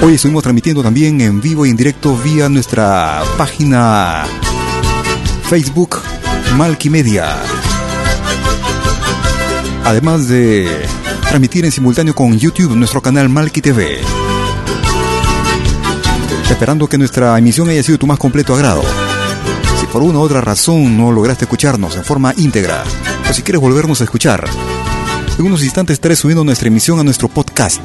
Hoy 0.01 0.15
estuvimos 0.15 0.43
transmitiendo 0.43 0.83
también 0.83 1.21
en 1.21 1.43
vivo 1.43 1.67
y 1.67 1.69
en 1.69 1.77
directo 1.77 2.17
vía 2.17 2.49
nuestra 2.49 3.25
página 3.37 4.25
Facebook 5.51 5.99
Malquimedia. 6.57 7.37
Además 9.85 10.29
de 10.29 10.67
transmitir 11.29 11.67
en 11.67 11.73
simultáneo 11.73 12.15
con 12.15 12.39
YouTube 12.39 12.75
nuestro 12.75 13.03
canal 13.03 13.29
Malqui 13.29 13.61
TV. 13.61 13.99
Esperando 16.61 16.89
que 16.89 16.99
nuestra 16.99 17.39
emisión 17.39 17.71
haya 17.71 17.83
sido 17.83 17.97
tu 17.97 18.07
más 18.07 18.19
completo 18.19 18.55
agrado. 18.55 18.83
Si 19.81 19.87
por 19.87 20.03
una 20.03 20.19
u 20.19 20.21
otra 20.21 20.43
razón 20.43 20.95
no 20.95 21.11
lograste 21.11 21.47
escucharnos 21.47 21.97
en 21.97 22.05
forma 22.05 22.35
íntegra, 22.37 22.85
o 23.31 23.33
si 23.33 23.41
quieres 23.41 23.63
volvernos 23.63 24.03
a 24.03 24.05
escuchar, 24.05 24.45
en 25.39 25.47
unos 25.47 25.65
instantes 25.65 25.95
estaré 25.95 26.17
subiendo 26.17 26.45
nuestra 26.45 26.69
emisión 26.69 27.01
a 27.01 27.03
nuestro 27.03 27.29
podcast, 27.29 27.81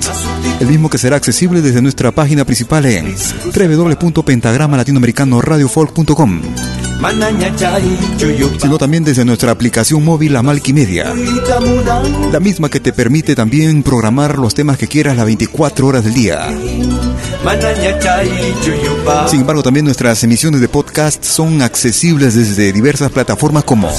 el 0.59 0.67
mismo 0.67 0.89
que 0.89 0.97
será 0.97 1.15
accesible 1.15 1.61
desde 1.61 1.81
nuestra 1.81 2.11
página 2.11 2.43
principal 2.43 2.85
en 2.85 3.15
www.pentagramalatinoamericanoradiofolk.com 3.55 6.41
sino 8.59 8.77
también 8.77 9.03
desde 9.03 9.25
nuestra 9.25 9.51
aplicación 9.51 10.03
móvil 10.03 10.33
La 10.33 10.41
Media, 10.43 11.13
la 12.31 12.39
misma 12.39 12.69
que 12.69 12.79
te 12.79 12.93
permite 12.93 13.35
también 13.35 13.83
programar 13.83 14.37
los 14.37 14.53
temas 14.53 14.77
que 14.77 14.87
quieras 14.87 15.17
las 15.17 15.25
24 15.25 15.87
horas 15.87 16.03
del 16.03 16.13
día. 16.13 16.47
Sin 19.27 19.41
embargo, 19.41 19.61
también 19.61 19.85
nuestras 19.85 20.23
emisiones 20.23 20.61
de 20.61 20.67
podcast 20.67 21.23
son 21.23 21.61
accesibles 21.61 22.33
desde 22.35 22.73
diversas 22.73 23.11
plataformas 23.11 23.63
como 23.63 23.89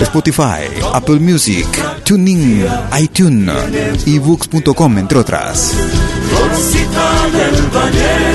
Spotify, 0.00 0.66
Apple 0.92 1.20
Music, 1.20 1.66
TuneIn, 2.04 2.66
iTunes, 3.00 4.06
ebooks.com, 4.06 4.98
entre 4.98 5.18
otras. 5.18 5.72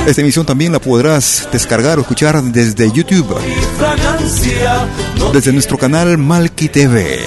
Esta 0.06 0.22
emisión 0.22 0.46
también 0.46 0.72
la 0.72 0.80
podrás 0.80 1.48
descargar 1.52 2.00
o 2.00 2.02
escuchar 2.02 2.42
desde 2.42 2.92
YouTube, 2.92 3.36
desde 5.34 5.54
nuestro 5.54 5.78
canal 5.78 6.18
Malki 6.18 6.70
TV. 6.70 7.20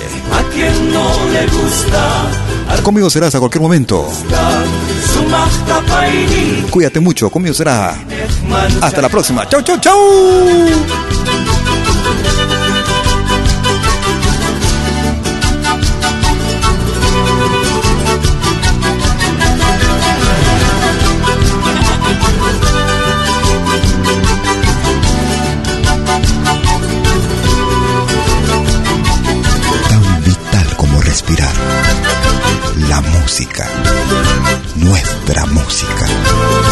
Conmigo 2.83 3.09
serás 3.09 3.35
a 3.37 3.39
cualquier 3.39 3.63
momento. 3.63 4.09
Cuídate 6.71 6.99
mucho, 6.99 7.31
conmigo 7.31 7.55
será. 7.55 7.97
Hasta 8.81 9.01
la 9.01 9.09
próxima. 9.09 9.49
Chau, 9.49 9.63
chau, 9.63 9.79
chau. 9.79 9.97
Música, 33.23 33.69
nuestra 34.75 35.47
música. 35.47 36.72